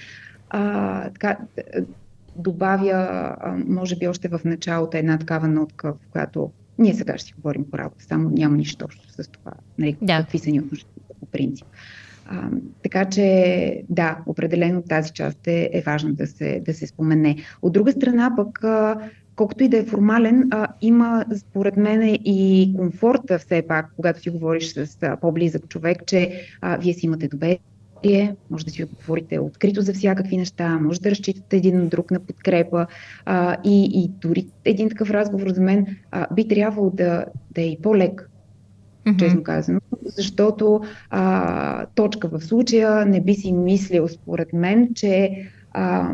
[0.50, 1.38] А, така,
[2.36, 3.36] добавя,
[3.66, 7.70] може би още в началото една такава нотка, в която ние сега ще си говорим
[7.70, 10.18] по работа, само няма нищо общо с това, нали, да.
[10.18, 11.66] какви са ни отношения по принцип.
[12.82, 17.36] Така че да, определено тази част е, е важна да се, да се спомене.
[17.62, 18.64] От друга страна пък,
[19.38, 24.30] колкото и да е формален, а, има според мен и комфорта все пак, когато си
[24.30, 29.38] говориш с а, по-близък човек, че а, вие си имате доверие, може да си говорите
[29.38, 32.86] открито за всякакви неща, може да разчитате един на друг на подкрепа
[33.24, 37.66] а, и, и дори един такъв разговор за мен а, би трябвало да, да е
[37.66, 38.27] и по-лек,
[39.08, 39.18] mm-hmm.
[39.18, 40.80] честно казано, защото
[41.10, 45.30] а, точка в случая не би си мислил, според мен, че
[45.70, 46.12] а,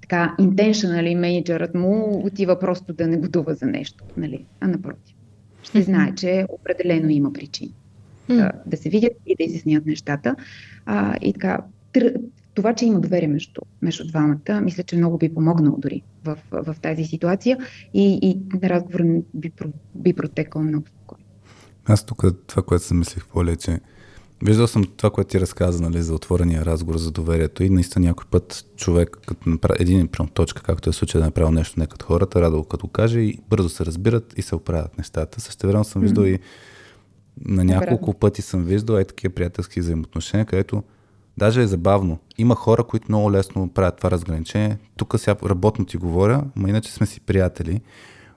[0.00, 4.44] така, intentionally менеджерът му отива просто да не годува за нещо, нали?
[4.60, 5.14] а напротив.
[5.62, 7.74] Ще знае, че определено има причини.
[8.28, 8.36] mm.
[8.36, 10.36] да, да се видят и да изяснят нещата.
[10.86, 11.60] А, и така,
[12.54, 16.76] това, че има доверие между, между двамата, мисля, че много би помогнало дори в, в,
[16.82, 17.58] тази ситуация
[17.94, 19.02] и, и разговор
[19.34, 19.52] би,
[19.94, 20.84] би протекал много.
[21.88, 23.80] Аз тук това, което съм мислих по че
[24.42, 28.26] Виждал съм това, което ти разказа нали, за отворения разговор, за доверието и наистина някой
[28.30, 32.06] път човек, като направи един прям точка, както е случай да направи нещо не като
[32.06, 35.40] хората, радо като каже и бързо се разбират и се оправят нещата.
[35.40, 36.36] Също време съм виждал mm-hmm.
[36.36, 36.40] и
[37.44, 40.82] на няколко пъти съм виждал е такива приятелски взаимоотношения, където
[41.38, 42.18] даже е забавно.
[42.38, 44.78] Има хора, които много лесно правят това разграничение.
[44.96, 47.80] Тук сега работно ти говоря, но иначе сме си приятели.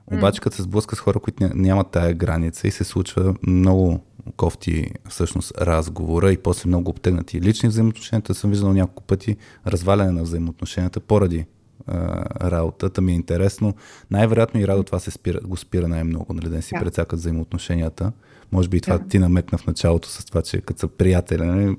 [0.08, 4.00] Обаче, като се сблъска с хора, които нямат тая граница и се случва много
[4.38, 9.36] кофти всъщност разговора и после много обтегнати лични взаимоотношенията, съм виждал няколко пъти
[9.68, 11.46] разваляне на взаимоотношенията поради
[11.88, 13.74] а, работата ми е интересно.
[14.12, 16.80] Най-вероятно и Радо това се спира, го спира най-много, нали, да не си да.
[16.80, 18.12] прецакат взаимоотношенията.
[18.52, 19.08] Може би и това да.
[19.08, 21.78] ти намекна в началото с това, че като са приятели, нали,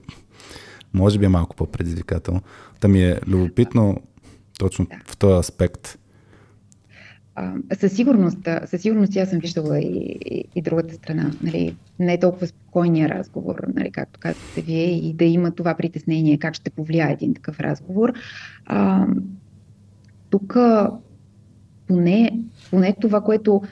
[0.95, 2.43] може би е малко по-предизвикателно.
[2.81, 3.97] Та ми е любопитно
[4.59, 5.99] точно в този аспект.
[7.79, 11.31] Със сигурност, със сигурност аз съм виждала и, и, и другата страна.
[11.43, 16.39] Нали, не е толкова спокойния разговор, нали, както казахте вие, и да има това притеснение
[16.39, 18.13] как ще повлияе един такъв разговор.
[18.67, 19.07] А,
[20.31, 20.57] тук
[21.87, 22.31] поне,
[22.71, 23.63] поне това, което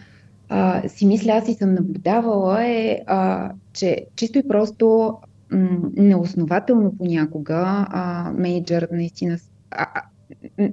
[0.48, 5.14] а, си мисля, аз и съм наблюдавала е, а, че чисто и просто
[5.52, 9.38] м- неоснователно понякога а, менеджер наистина
[9.70, 10.02] а,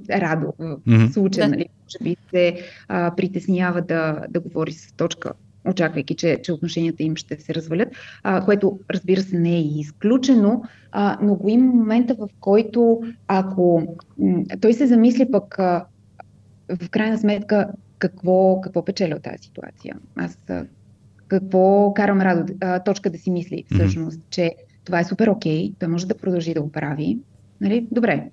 [0.09, 1.09] Радо в mm-hmm.
[1.09, 5.33] случая, нали, може би се а, притеснява да, да говори с точка,
[5.69, 7.89] очаквайки, че, че отношенията им ще се развалят,
[8.23, 13.95] а, което разбира се не е изключено, а, но го има момента, в който ако
[14.17, 15.85] м- той се замисли пък а,
[16.81, 17.67] в крайна сметка
[17.99, 19.95] какво, какво печеля от тази ситуация.
[20.15, 20.65] Аз а,
[21.27, 24.29] какво карам Радо а, точка да си мисли всъщност, mm-hmm.
[24.29, 27.19] че това е супер окей, той може да продължи да го прави.
[27.61, 27.87] Нали?
[27.91, 28.29] Добре,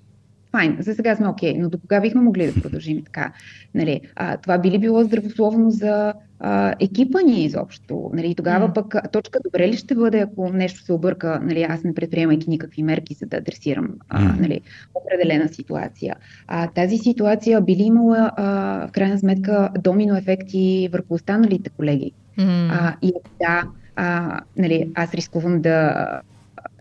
[0.57, 3.33] файн, за сега сме окей, okay, но до кога бихме могли да продължим така?
[3.73, 8.09] Нали, а, това би ли било здравословно за а, екипа ни изобщо?
[8.13, 11.93] Нали, тогава пък точка добре ли ще бъде, ако нещо се обърка, нали, аз не
[11.93, 14.61] предприемайки никакви мерки, за да адресирам а, нали,
[14.95, 16.15] определена ситуация.
[16.47, 18.45] А, тази ситуация би ли имала а,
[18.87, 22.11] в крайна сметка домино ефекти върху останалите колеги?
[22.39, 22.69] Mm.
[22.71, 23.63] А, и да,
[23.95, 26.05] а, нали, аз рискувам да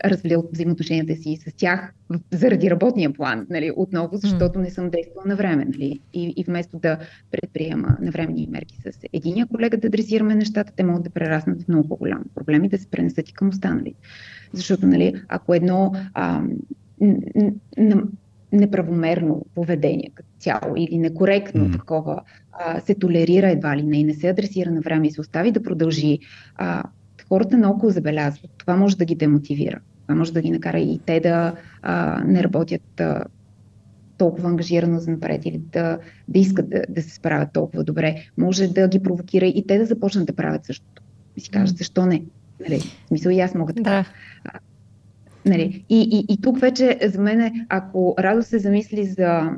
[0.05, 1.95] развалил взаимоотношенията си с тях
[2.33, 5.65] заради работния план, нали, отново, защото не съм действала на време.
[5.65, 6.99] Нали, и, и вместо да
[7.31, 11.89] предприема навременни мерки с единия колега да адресираме нещата, те могат да прераснат в много
[11.89, 14.01] по-голям проблем и да се пренесат и към останалите.
[14.53, 16.43] Защото, нали, ако едно а,
[18.53, 21.73] неправомерно поведение като цяло или некоректно mm.
[21.73, 25.21] такова а, се толерира едва ли не и не се адресира на време и се
[25.21, 26.19] остави да продължи,
[26.57, 26.83] а,
[27.29, 28.51] хората наоколо забелязват.
[28.59, 29.81] Това може да ги демотивира.
[30.07, 33.25] Това може да ги накара и те да а, не работят а,
[34.19, 35.99] толкова ангажирано за напред или да,
[36.29, 38.17] да искат да, да се справят толкова добре.
[38.39, 41.03] Може да ги провокира и те да започнат да правят същото.
[41.37, 42.23] И си кажат, защо не?
[42.61, 43.91] Нали, смисъл и аз мога така.
[43.91, 44.05] Да.
[45.47, 49.51] Нали, и, и, и тук вече за мен, ако Радо се замисли за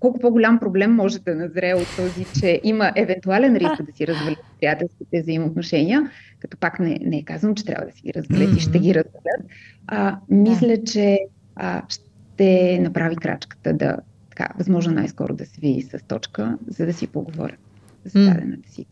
[0.00, 4.38] колко по-голям проблем може да назре от този, че има евентуален риск да си развалят
[4.60, 8.56] приятелските взаимоотношения, като пак не, не е казвам, че трябва да си ги развалят mm-hmm.
[8.56, 9.50] и ще ги развалят.
[9.86, 11.18] А, мисля, че
[11.56, 13.96] а, ще направи крачката да,
[14.30, 17.58] така, възможно най-скоро да се види с точка, за да си поговорят
[18.04, 18.86] за дадената си.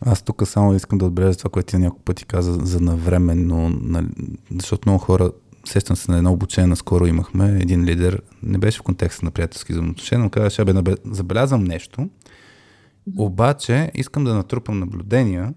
[0.00, 4.06] Аз тук само искам да отбележа това, което ти няколко пъти каза за навременно, нали,
[4.54, 5.30] защото много хора
[5.68, 9.72] сещам се на едно обучение, наскоро имахме един лидер, не беше в контекста на приятелски
[9.72, 12.08] взаимоотношения, но казаше, бе, забелязвам нещо,
[13.16, 15.54] обаче искам да натрупам наблюдения,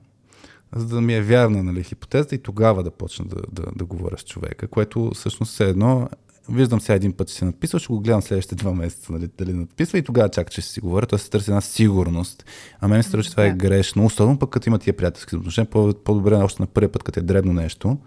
[0.75, 4.17] за да ми е вярна нали, хипотезата и тогава да почна да, да, да говоря
[4.17, 6.09] с човека, което всъщност все едно
[6.49, 9.53] виждам сега един път, че си надписал, ще го гледам следващите два месеца, нали, дали
[9.53, 11.05] надписва и тогава чак, че ще си говоря.
[11.05, 12.45] Тоест се търси една сигурност.
[12.79, 14.05] А мен се струва, че това е грешно.
[14.05, 15.69] Особено пък като има тия приятелски отношения,
[16.03, 17.97] по-добре още на първия път, като е дребно нещо,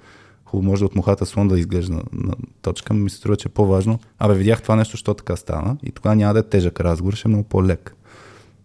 [0.52, 3.52] хубаво може от мухата слон да изглежда на, на точка, ми се струва, че е
[3.52, 3.98] по-важно.
[4.18, 7.28] Абе, видях това нещо, що така стана и тогава няма да е тежък разговор, ще
[7.28, 7.96] е много по-лек.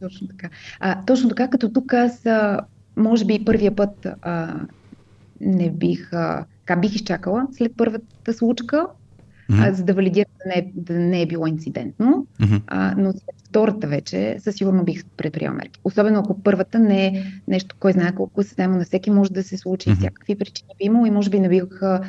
[0.02, 0.50] Точно така.
[0.80, 2.60] А, точно така, като тук аз, а,
[2.96, 4.56] може би първия път а,
[5.42, 8.88] не бих, а, така бих изчакала след първата случка,
[9.50, 9.70] mm-hmm.
[9.70, 12.62] а, за да валидира да не, да не е било инцидентно, mm-hmm.
[12.68, 15.80] а, но след втората вече със сигурно бих предприел мерки.
[15.84, 19.44] Особено ако първата не е нещо, кой знае колко се снема на всеки може да
[19.44, 19.98] се случи, mm-hmm.
[19.98, 22.02] всякакви причини би имало и може би не бих а,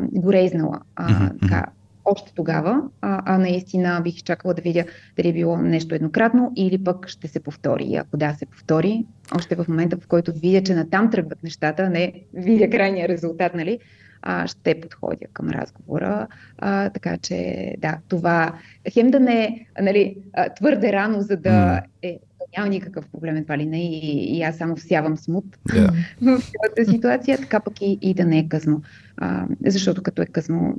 [0.00, 1.40] го рейзнала а, mm-hmm.
[1.40, 1.66] така,
[2.10, 4.84] още тогава, а, а наистина бих чакала да видя
[5.16, 7.84] дали е било нещо еднократно или пък ще се повтори.
[7.84, 9.04] И ако да се повтори,
[9.36, 13.78] още в момента, в който видя, че натам тръгват нещата, не видя крайния резултат, нали,
[14.22, 16.26] а, ще подходя към разговора.
[16.58, 18.52] А, така че, да, това
[18.92, 20.16] хем да не е нали,
[20.56, 22.18] твърде рано, за да е
[22.56, 25.90] няма никакъв проблем едва ли не и, и аз само всявам смут yeah.
[26.22, 28.82] в цялата ситуация, така пък и, и да не е късно.
[29.16, 30.76] А, защото като е късно,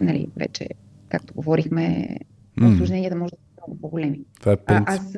[0.00, 0.68] нали, вече,
[1.08, 2.08] както говорихме,
[2.58, 2.72] mm.
[2.72, 4.20] осложненията може да са много по-големи.
[4.40, 5.16] Това е а, аз,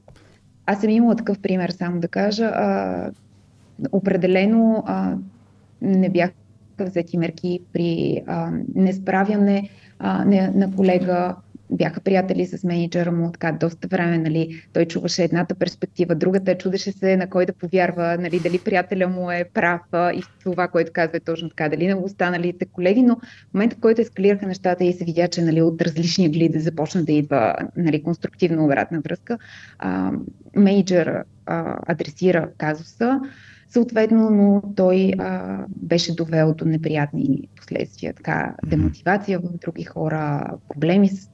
[0.67, 2.45] аз съм имала такъв пример, само да кажа.
[2.45, 3.11] А,
[3.93, 5.17] определено а,
[5.83, 6.31] не бях
[6.85, 11.35] взети мерки при а, несправяне а, на, на колега.
[11.71, 16.93] Бяха приятели с менеджера му така доста време, нали, той чуваше едната перспектива, другата чудеше
[16.93, 21.17] се на кой да повярва, нали, дали приятеля му е прав и това, което казва
[21.17, 23.17] е точно така, дали на останалите колеги, но
[23.51, 27.05] в момента, в който ескалираха нещата и се видя, че нали, от различни глиди започна
[27.05, 29.39] да идва нали, конструктивна обратна връзка,
[29.79, 30.13] а,
[30.57, 33.21] менеджер а, адресира казуса,
[33.69, 41.09] Съответно, но той а, беше довел до неприятни последствия, така, демотивация в други хора, проблеми
[41.09, 41.31] с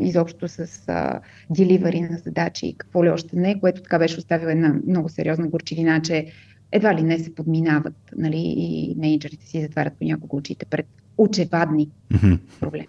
[0.00, 1.20] изобщо с а,
[1.50, 5.48] деливари на задачи и какво ли още не, което така беше оставила една много сериозна
[5.48, 6.26] горчивина, че
[6.72, 10.86] едва ли не се подминават нали, и менеджерите си затварят понякога очите пред
[11.18, 12.38] очевадни mm-hmm.
[12.60, 12.86] проблеми.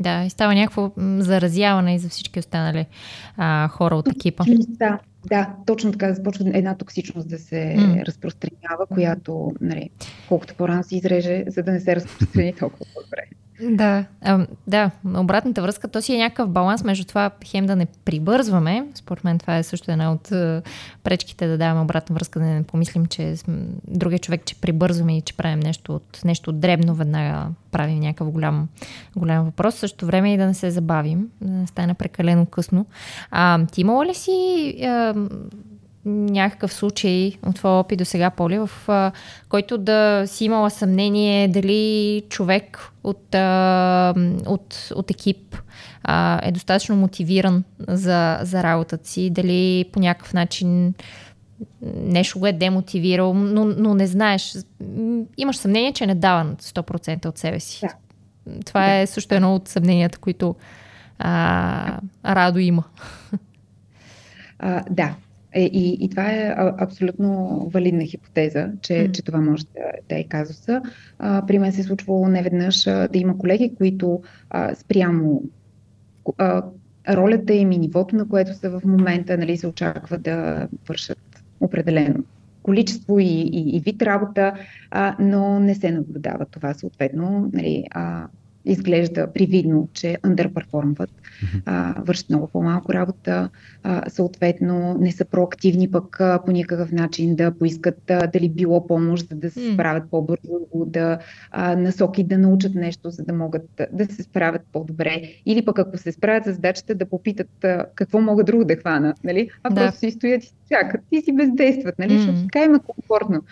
[0.00, 2.86] Да, и става някакво заразяване и за всички останали
[3.36, 4.44] а, хора от екипа.
[4.68, 8.06] Да, да, точно така започва една токсичност да се mm.
[8.06, 9.90] разпространява, която, нали,
[10.28, 13.22] колкото по-рано се изреже, за да не се разпространи толкова по-добре.
[13.70, 17.86] Да, а, да, обратната връзка, то си е някакъв баланс между това хем да не
[17.86, 18.86] прибързваме.
[18.94, 20.28] Според мен това е също една от
[21.02, 23.34] пречките да даваме обратна връзка, да не помислим, че
[23.88, 28.68] другия човек, че прибързваме и че правим нещо от, нещо дребно, веднага правим някакъв голям,
[29.16, 29.74] голям въпрос.
[29.74, 32.86] Също време и да не се забавим, да не стане прекалено късно.
[33.30, 35.14] А, ти имала ли си а,
[36.06, 39.12] някакъв случай от твоя опит до сега, Поли, в а,
[39.48, 44.14] който да си имала съмнение дали човек от, а,
[44.46, 45.56] от, от екип
[46.02, 50.94] а, е достатъчно мотивиран за, за работата си, дали по някакъв начин
[51.96, 54.56] нещо го е демотивирал, но, но не знаеш.
[55.36, 57.80] Имаш съмнение, че не дава 100% от себе си.
[57.80, 57.94] Да.
[58.66, 58.92] Това да.
[58.92, 60.54] е също едно от съмненията, които
[61.18, 62.84] а, Радо има.
[64.58, 65.14] А, да,
[65.54, 69.12] е, и, и това е абсолютно валидна хипотеза, че, mm.
[69.12, 70.82] че това може да, да е казуса.
[71.18, 75.42] А, при мен се е случвало неведнъж а, да има колеги, които а, спрямо
[76.38, 76.62] а,
[77.08, 82.24] ролята им и нивото, на което са в момента, нали, се очаква да вършат определено
[82.62, 84.52] количество и, и, и вид работа,
[84.90, 87.50] а, но не се наблюдава това съответно.
[87.52, 88.26] Нали, а,
[88.64, 91.10] изглежда привидно, че underperformват,
[91.66, 93.50] а, вършат много по-малко работа,
[93.82, 98.86] а, съответно не са проактивни пък а, по никакъв начин да поискат а, дали било
[98.86, 101.18] помощ, за да се справят по-бързо, да
[101.50, 105.22] а, насоки да научат нещо, за да могат да, се справят по-добре.
[105.46, 109.14] Или пък ако се справят с задачата, да попитат а, какво мога друго да хвана,
[109.24, 109.50] нали?
[109.62, 109.74] а да.
[109.74, 112.12] просто си стоят и чакат и си бездействат, нали?
[112.12, 112.16] Mm.
[112.16, 113.42] защото така има комфортно.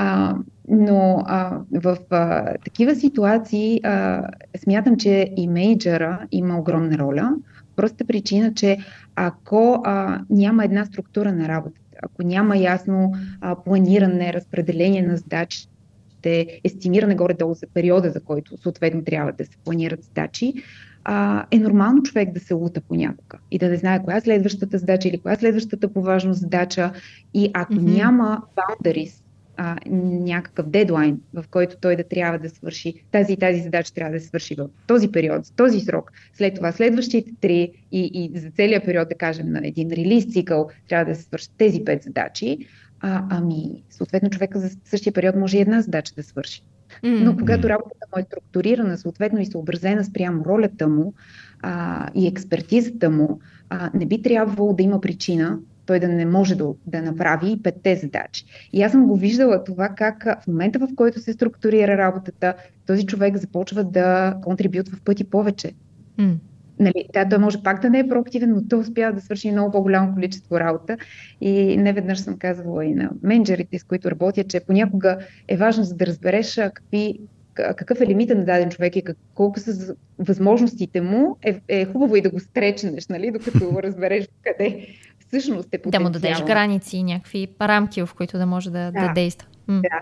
[0.00, 0.34] А,
[0.68, 4.22] но а, в а, такива ситуации а,
[4.58, 7.34] смятам, че и менеджера има огромна роля.
[7.76, 8.78] Простата причина, че
[9.16, 16.60] ако а, няма една структура на работата, ако няма ясно а, планиране, разпределение на задачите,
[16.64, 20.54] естимиране горе-долу за периода, за който съответно трябва да се планират задачи,
[21.04, 24.78] а, е нормално човек да се лута понякога и да не знае коя е следващата
[24.78, 26.92] задача или коя е следващата по важност задача.
[27.34, 27.96] И ако mm-hmm.
[27.96, 29.17] няма boundaries,
[29.60, 34.12] а, някакъв дедлайн, в който той да трябва да свърши тази и тази задача трябва
[34.12, 38.38] да се свърши в този период, с този срок, след това следващите три и, и
[38.38, 42.02] за целият период, да кажем, на един релиз цикъл трябва да се свършат тези пет
[42.02, 42.58] задачи,
[43.00, 46.62] а, ами, съответно човека за същия период може и една задача да свърши.
[47.02, 51.14] Но когато работата му е структурирана, съответно и съобразена спрямо ролята му
[51.62, 53.40] а, и експертизата му,
[53.70, 55.58] а, не би трябвало да има причина
[55.88, 58.44] той да не може да, да направи и петте задачи.
[58.72, 62.54] И аз съм го виждала това как в момента, в който се структурира работата,
[62.86, 65.72] този човек започва да контрибютва в пъти повече.
[66.18, 66.34] Mm.
[66.80, 69.72] Нали, да, той може пак да не е проактивен, но той успява да свърши много
[69.72, 70.96] по-голямо количество работа.
[71.40, 75.18] И не веднъж съм казвала и на менеджерите, с които работя, че понякога
[75.48, 77.20] е важно за да разбереш какви
[77.54, 79.02] какъв е лимита на даден човек и
[79.34, 84.86] колко са възможностите му, е, е хубаво и да го стречнеш, нали, докато разбереш къде
[85.28, 86.02] всъщност е потенциал.
[86.02, 89.00] Да му дадеш граници, някакви рамки, в които да може да, да.
[89.00, 89.48] да действа.
[89.68, 90.00] Да.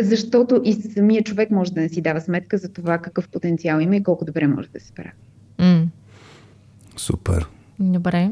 [0.00, 3.96] защото и самия човек може да не си дава сметка за това какъв потенциал има
[3.96, 5.10] и колко добре може да се справя.
[5.58, 5.86] Mm.
[6.96, 7.46] Супер.
[7.78, 8.30] Добре.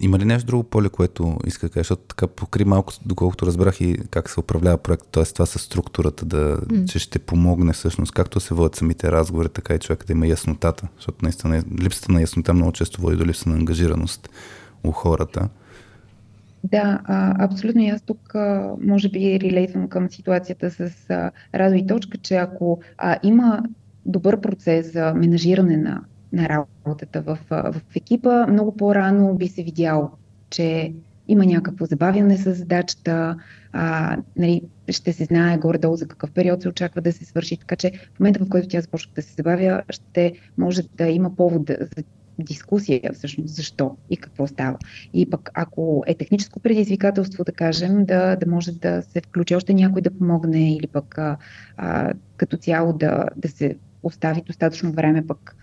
[0.00, 3.80] Има ли нещо друго поле, което иска да кажа, защото така покри малко, доколкото разбрах
[3.80, 5.24] и как се управлява проект, т.е.
[5.24, 6.92] това с структурата, да, mm.
[6.92, 10.88] че ще помогне всъщност, както се водят самите разговори, така и човек да има яснотата,
[10.96, 14.28] защото наистина липсата на яснота много често води до липса на ангажираност
[14.84, 15.48] у хората.
[16.64, 17.82] Да, а, абсолютно.
[17.82, 22.34] И аз тук а, може би релейтвам към ситуацията с а, Радо и Точка, че
[22.34, 23.62] ако а, има
[24.06, 26.00] добър процес за менажиране на,
[26.32, 30.10] на работата в, в екипа, много по-рано би се видял,
[30.50, 30.92] че
[31.28, 33.36] има някакво забавяне с задачата,
[33.72, 37.76] а, нали, ще се знае горе-долу за какъв период се очаква да се свърши, така
[37.76, 41.62] че в момента, в който тя започва да се забавя, ще може да има повод
[41.68, 42.02] за
[42.38, 44.78] дискусия всъщност защо и какво става.
[45.14, 49.74] И пък ако е техническо предизвикателство, да кажем, да, да може да се включи още
[49.74, 51.36] някой да помогне или пък а,
[51.76, 55.56] а, като цяло да, да се остави достатъчно време пък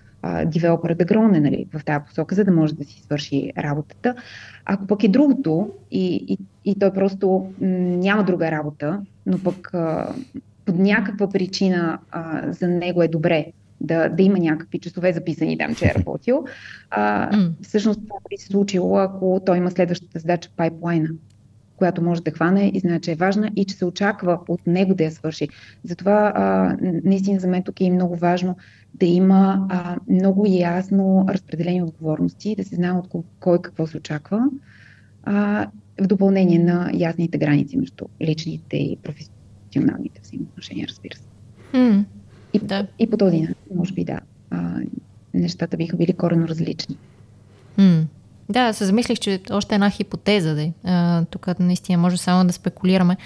[0.45, 4.15] девелопера да гроне нали, в тази посока, за да може да си свърши работата.
[4.65, 6.37] Ако пък е другото и, и,
[6.71, 10.13] и той просто няма друга работа, но пък а,
[10.65, 13.45] под някаква причина а, за него е добре
[13.81, 16.45] да, да има някакви часове записани там, че е работил.
[16.89, 17.31] А.
[17.61, 21.09] Всъщност това би се случило, ако той има следващата задача пайплайна,
[21.75, 24.93] която може да хване и знае, че е важна и че се очаква от него
[24.95, 25.49] да я свърши.
[25.83, 28.55] Затова а, наистина за мен тук е много важно
[28.93, 34.45] да има а, много ясно разпределение отговорности, да се знае от кой какво се очаква,
[35.23, 35.67] а,
[36.01, 41.27] в допълнение на ясните граници между личните и професионалните взаимоотношения, разбира се.
[42.53, 42.87] И, да.
[42.99, 44.19] и по този начин, може би, да,
[44.51, 44.79] а,
[45.33, 46.97] нещата биха били корено различни.
[47.77, 48.05] М-
[48.49, 50.55] да, се замислих, че още една хипотеза.
[50.55, 50.71] Да.
[50.83, 53.17] А, тук наистина може само да спекулираме,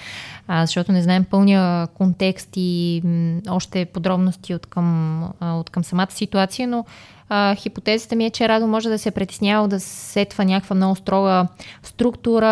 [0.48, 5.84] а, защото не знаем пълния контекст и м, още подробности от към, а, от към
[5.84, 6.86] самата ситуация, но
[7.30, 11.48] а, хипотезата ми е, че Радо може да се притеснява да сетва някаква много строга
[11.84, 12.48] структура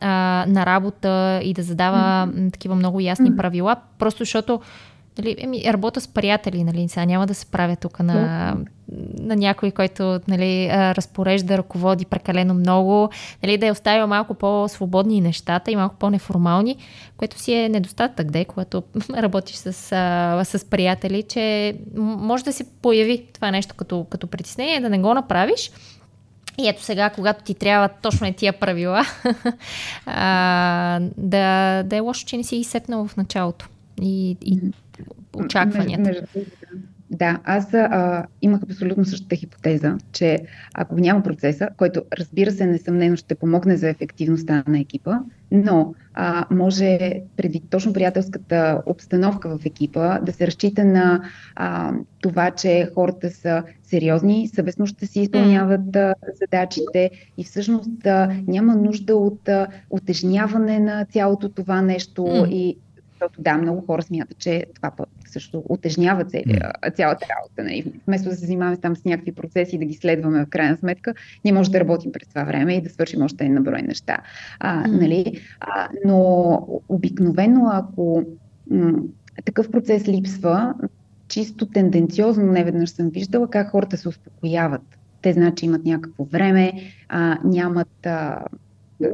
[0.00, 2.52] а, на работа и да задава mm-hmm.
[2.52, 4.60] такива много ясни правила, просто защото
[5.18, 8.56] Нали, еми, работя с приятели, нали, сега няма да се правя тук на,
[9.18, 13.10] на някой, който нали, разпорежда, ръководи прекалено много,
[13.42, 16.76] нали, да я оставя малко по-свободни нещата и малко по-неформални,
[17.16, 18.82] което си е недостатък, де, когато
[19.16, 19.72] работиш с,
[20.44, 25.14] с приятели, че може да се появи това нещо като, като притеснение, да не го
[25.14, 25.70] направиш,
[26.58, 29.04] и ето сега, когато ти трябва точно е тия правила,
[30.06, 33.68] а, да, да е лошо, че не си ги сетнал в началото.
[34.02, 34.60] И, и
[35.36, 36.02] очакванията.
[36.02, 36.26] Между,
[37.12, 40.38] да, аз а, имах абсолютно същата хипотеза, че
[40.74, 45.18] ако няма процеса, който разбира се несъмнено ще помогне за ефективността на екипа,
[45.50, 51.22] но а, може преди точно приятелската обстановка в екипа да се разчита на
[51.56, 58.36] а, това, че хората са сериозни, съвестно ще си изпълняват а, задачите и всъщност а,
[58.46, 62.48] няма нужда от а, отежняване на цялото това нещо mm.
[62.48, 62.76] и
[63.10, 64.90] защото да, много хора смятат, че това
[65.32, 67.64] също отежнява целия, цялата работа.
[67.64, 67.92] Нали.
[68.06, 71.14] Вместо да се занимаваме там с някакви процеси и да ги следваме в крайна сметка,
[71.44, 74.18] ние може да работим през това време и да свършим още една брой неща.
[74.60, 75.40] А, нали?
[75.60, 78.24] а, но обикновено, ако
[78.70, 79.02] м-
[79.44, 80.74] такъв процес липсва,
[81.28, 84.82] чисто тенденциозно не веднъж съм виждала как хората се успокояват.
[85.22, 86.72] Те знаят, че имат някакво време,
[87.08, 88.44] а, нямат а,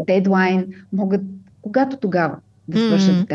[0.07, 1.23] дедлайн, могат
[1.63, 2.37] когато тогава
[2.69, 3.29] да свършат mm-hmm.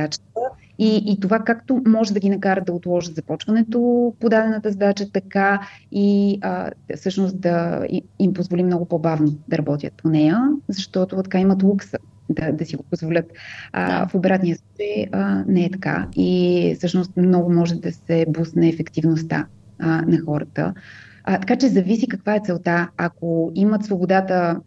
[0.79, 5.67] И, и това както може да ги накара да отложат започването по дадената задача, така
[5.91, 7.85] и а, всъщност да
[8.19, 11.97] им позволи много по-бавно да работят по нея, защото така имат лукса
[12.29, 13.25] да, да си го позволят.
[13.71, 14.07] А, да.
[14.07, 19.45] В обратния случай а, не е така и всъщност много може да се бусне ефективността
[19.79, 20.73] а, на хората.
[21.23, 22.89] А, така че зависи каква е целта.
[22.97, 24.59] Ако имат свободата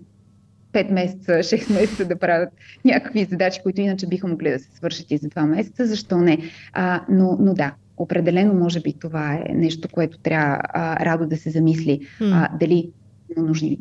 [0.77, 2.49] 5 месеца, 6 месеца да правят
[2.85, 6.39] някакви задачи, които иначе биха могли да се свършат и за 2 месеца, защо не?
[6.73, 11.37] А, но, но да, определено може би това е нещо, което трябва а, радо да
[11.37, 12.01] се замисли.
[12.33, 12.91] А, дали
[13.37, 13.79] нужни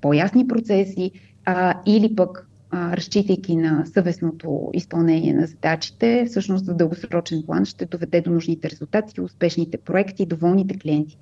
[0.00, 1.10] по-ясни процеси
[1.44, 7.86] а, или пък а, разчитайки на съвестното изпълнение на задачите, всъщност в дългосрочен план ще
[7.86, 11.18] доведе до нужните резултати, успешните проекти, доволните клиенти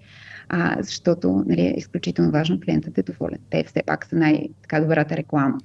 [0.49, 3.39] а, защото нали, е изключително важно клиентът е доволен.
[3.51, 5.59] Те все пак са най-добрата реклама.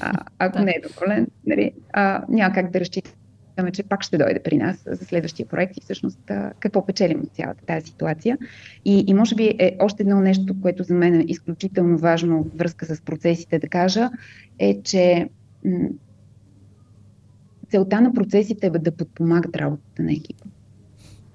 [0.00, 2.80] А, ако не е доволен, нали, а, няма как да
[3.56, 6.18] разчитаме, че пак ще дойде при нас за следващия проект и всъщност
[6.60, 8.38] какво печелим от цялата тази ситуация.
[8.84, 12.58] И, и може би е още едно нещо, което за мен е изключително важно в
[12.58, 14.10] връзка с процесите да кажа,
[14.58, 15.28] е, че
[15.64, 15.88] м-
[17.70, 20.44] целта на процесите е да подпомагат работата на екипа.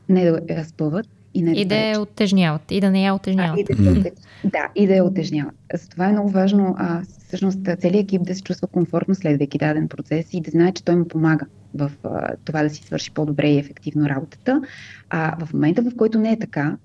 [0.10, 3.58] Не да я спъват и, не и да, я отежняват, и да не я отежняват.
[3.58, 4.14] А, и да, mm.
[4.44, 5.56] да, и да я отежняват.
[5.74, 10.34] Затова е много важно а, всъщност целият екип да се чувства комфортно следвайки даден процес
[10.34, 13.60] и да знае, че той му помага в а, това да си свърши по-добре и
[13.60, 14.62] ефективно работата.
[15.10, 16.78] А в момента, в който не е така,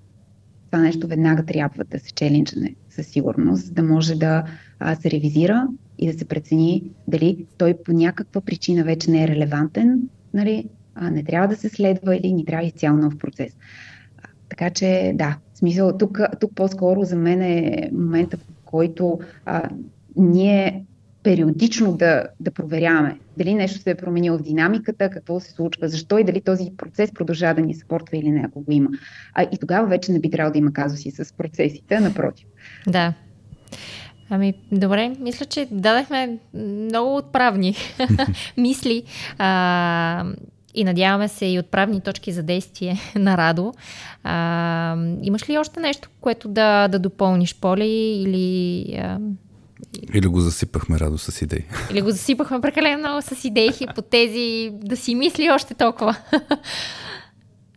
[0.71, 4.43] това нещо веднага трябва да се челенджне със сигурност, за да може да
[4.79, 5.67] а, се ревизира
[5.97, 10.01] и да се прецени дали той по някаква причина вече не е релевантен,
[10.33, 13.57] нали, а, не трябва да се следва или ни трябва изцяло нов процес.
[14.17, 19.69] А, така че, да, смисъл, тук, тук по-скоро за мен е момента, в който а,
[20.15, 20.85] ние
[21.23, 26.17] периодично да, да проверяваме дали нещо се е променило в динамиката, какво се случва, защо
[26.17, 28.89] и дали този процес продължава да ни съпортва или не, ако го има.
[29.33, 32.47] А, и тогава вече не би трябвало да има казуси с процесите, напротив.
[32.87, 33.13] Да.
[34.29, 37.75] Ами, добре, мисля, че дадахме много отправни
[38.57, 39.03] мисли
[39.37, 40.25] а,
[40.75, 43.73] и надяваме се и отправни точки за действие на Радо.
[44.23, 48.95] А, имаш ли още нещо, което да, да допълниш, Поли, или...
[48.97, 49.19] А,
[50.13, 51.63] или го засипахме радо с идеи.
[51.91, 56.17] Или го засипахме прекалено много с идеи, хипотези, да си мисли още толкова.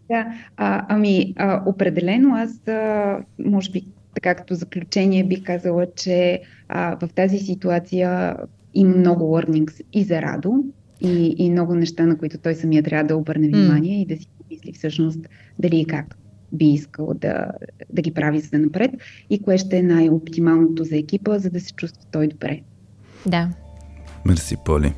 [0.09, 0.27] Да,
[0.57, 6.97] а, ами а, определено аз, а, може би, така като заключение бих казала, че а,
[7.07, 8.37] в тази ситуация
[8.75, 10.65] има много learnings и за Радо,
[11.01, 14.03] и, и много неща, на които той самия трябва да обърне внимание mm.
[14.03, 15.21] и да си мисли всъщност
[15.59, 16.17] дали и как
[16.53, 17.51] би искал да,
[17.93, 18.91] да ги прави за да напред
[19.31, 22.61] и кое ще е най-оптималното за екипа, за да се чувства той добре.
[23.27, 23.51] Да.
[24.25, 24.93] Мерси, Поли.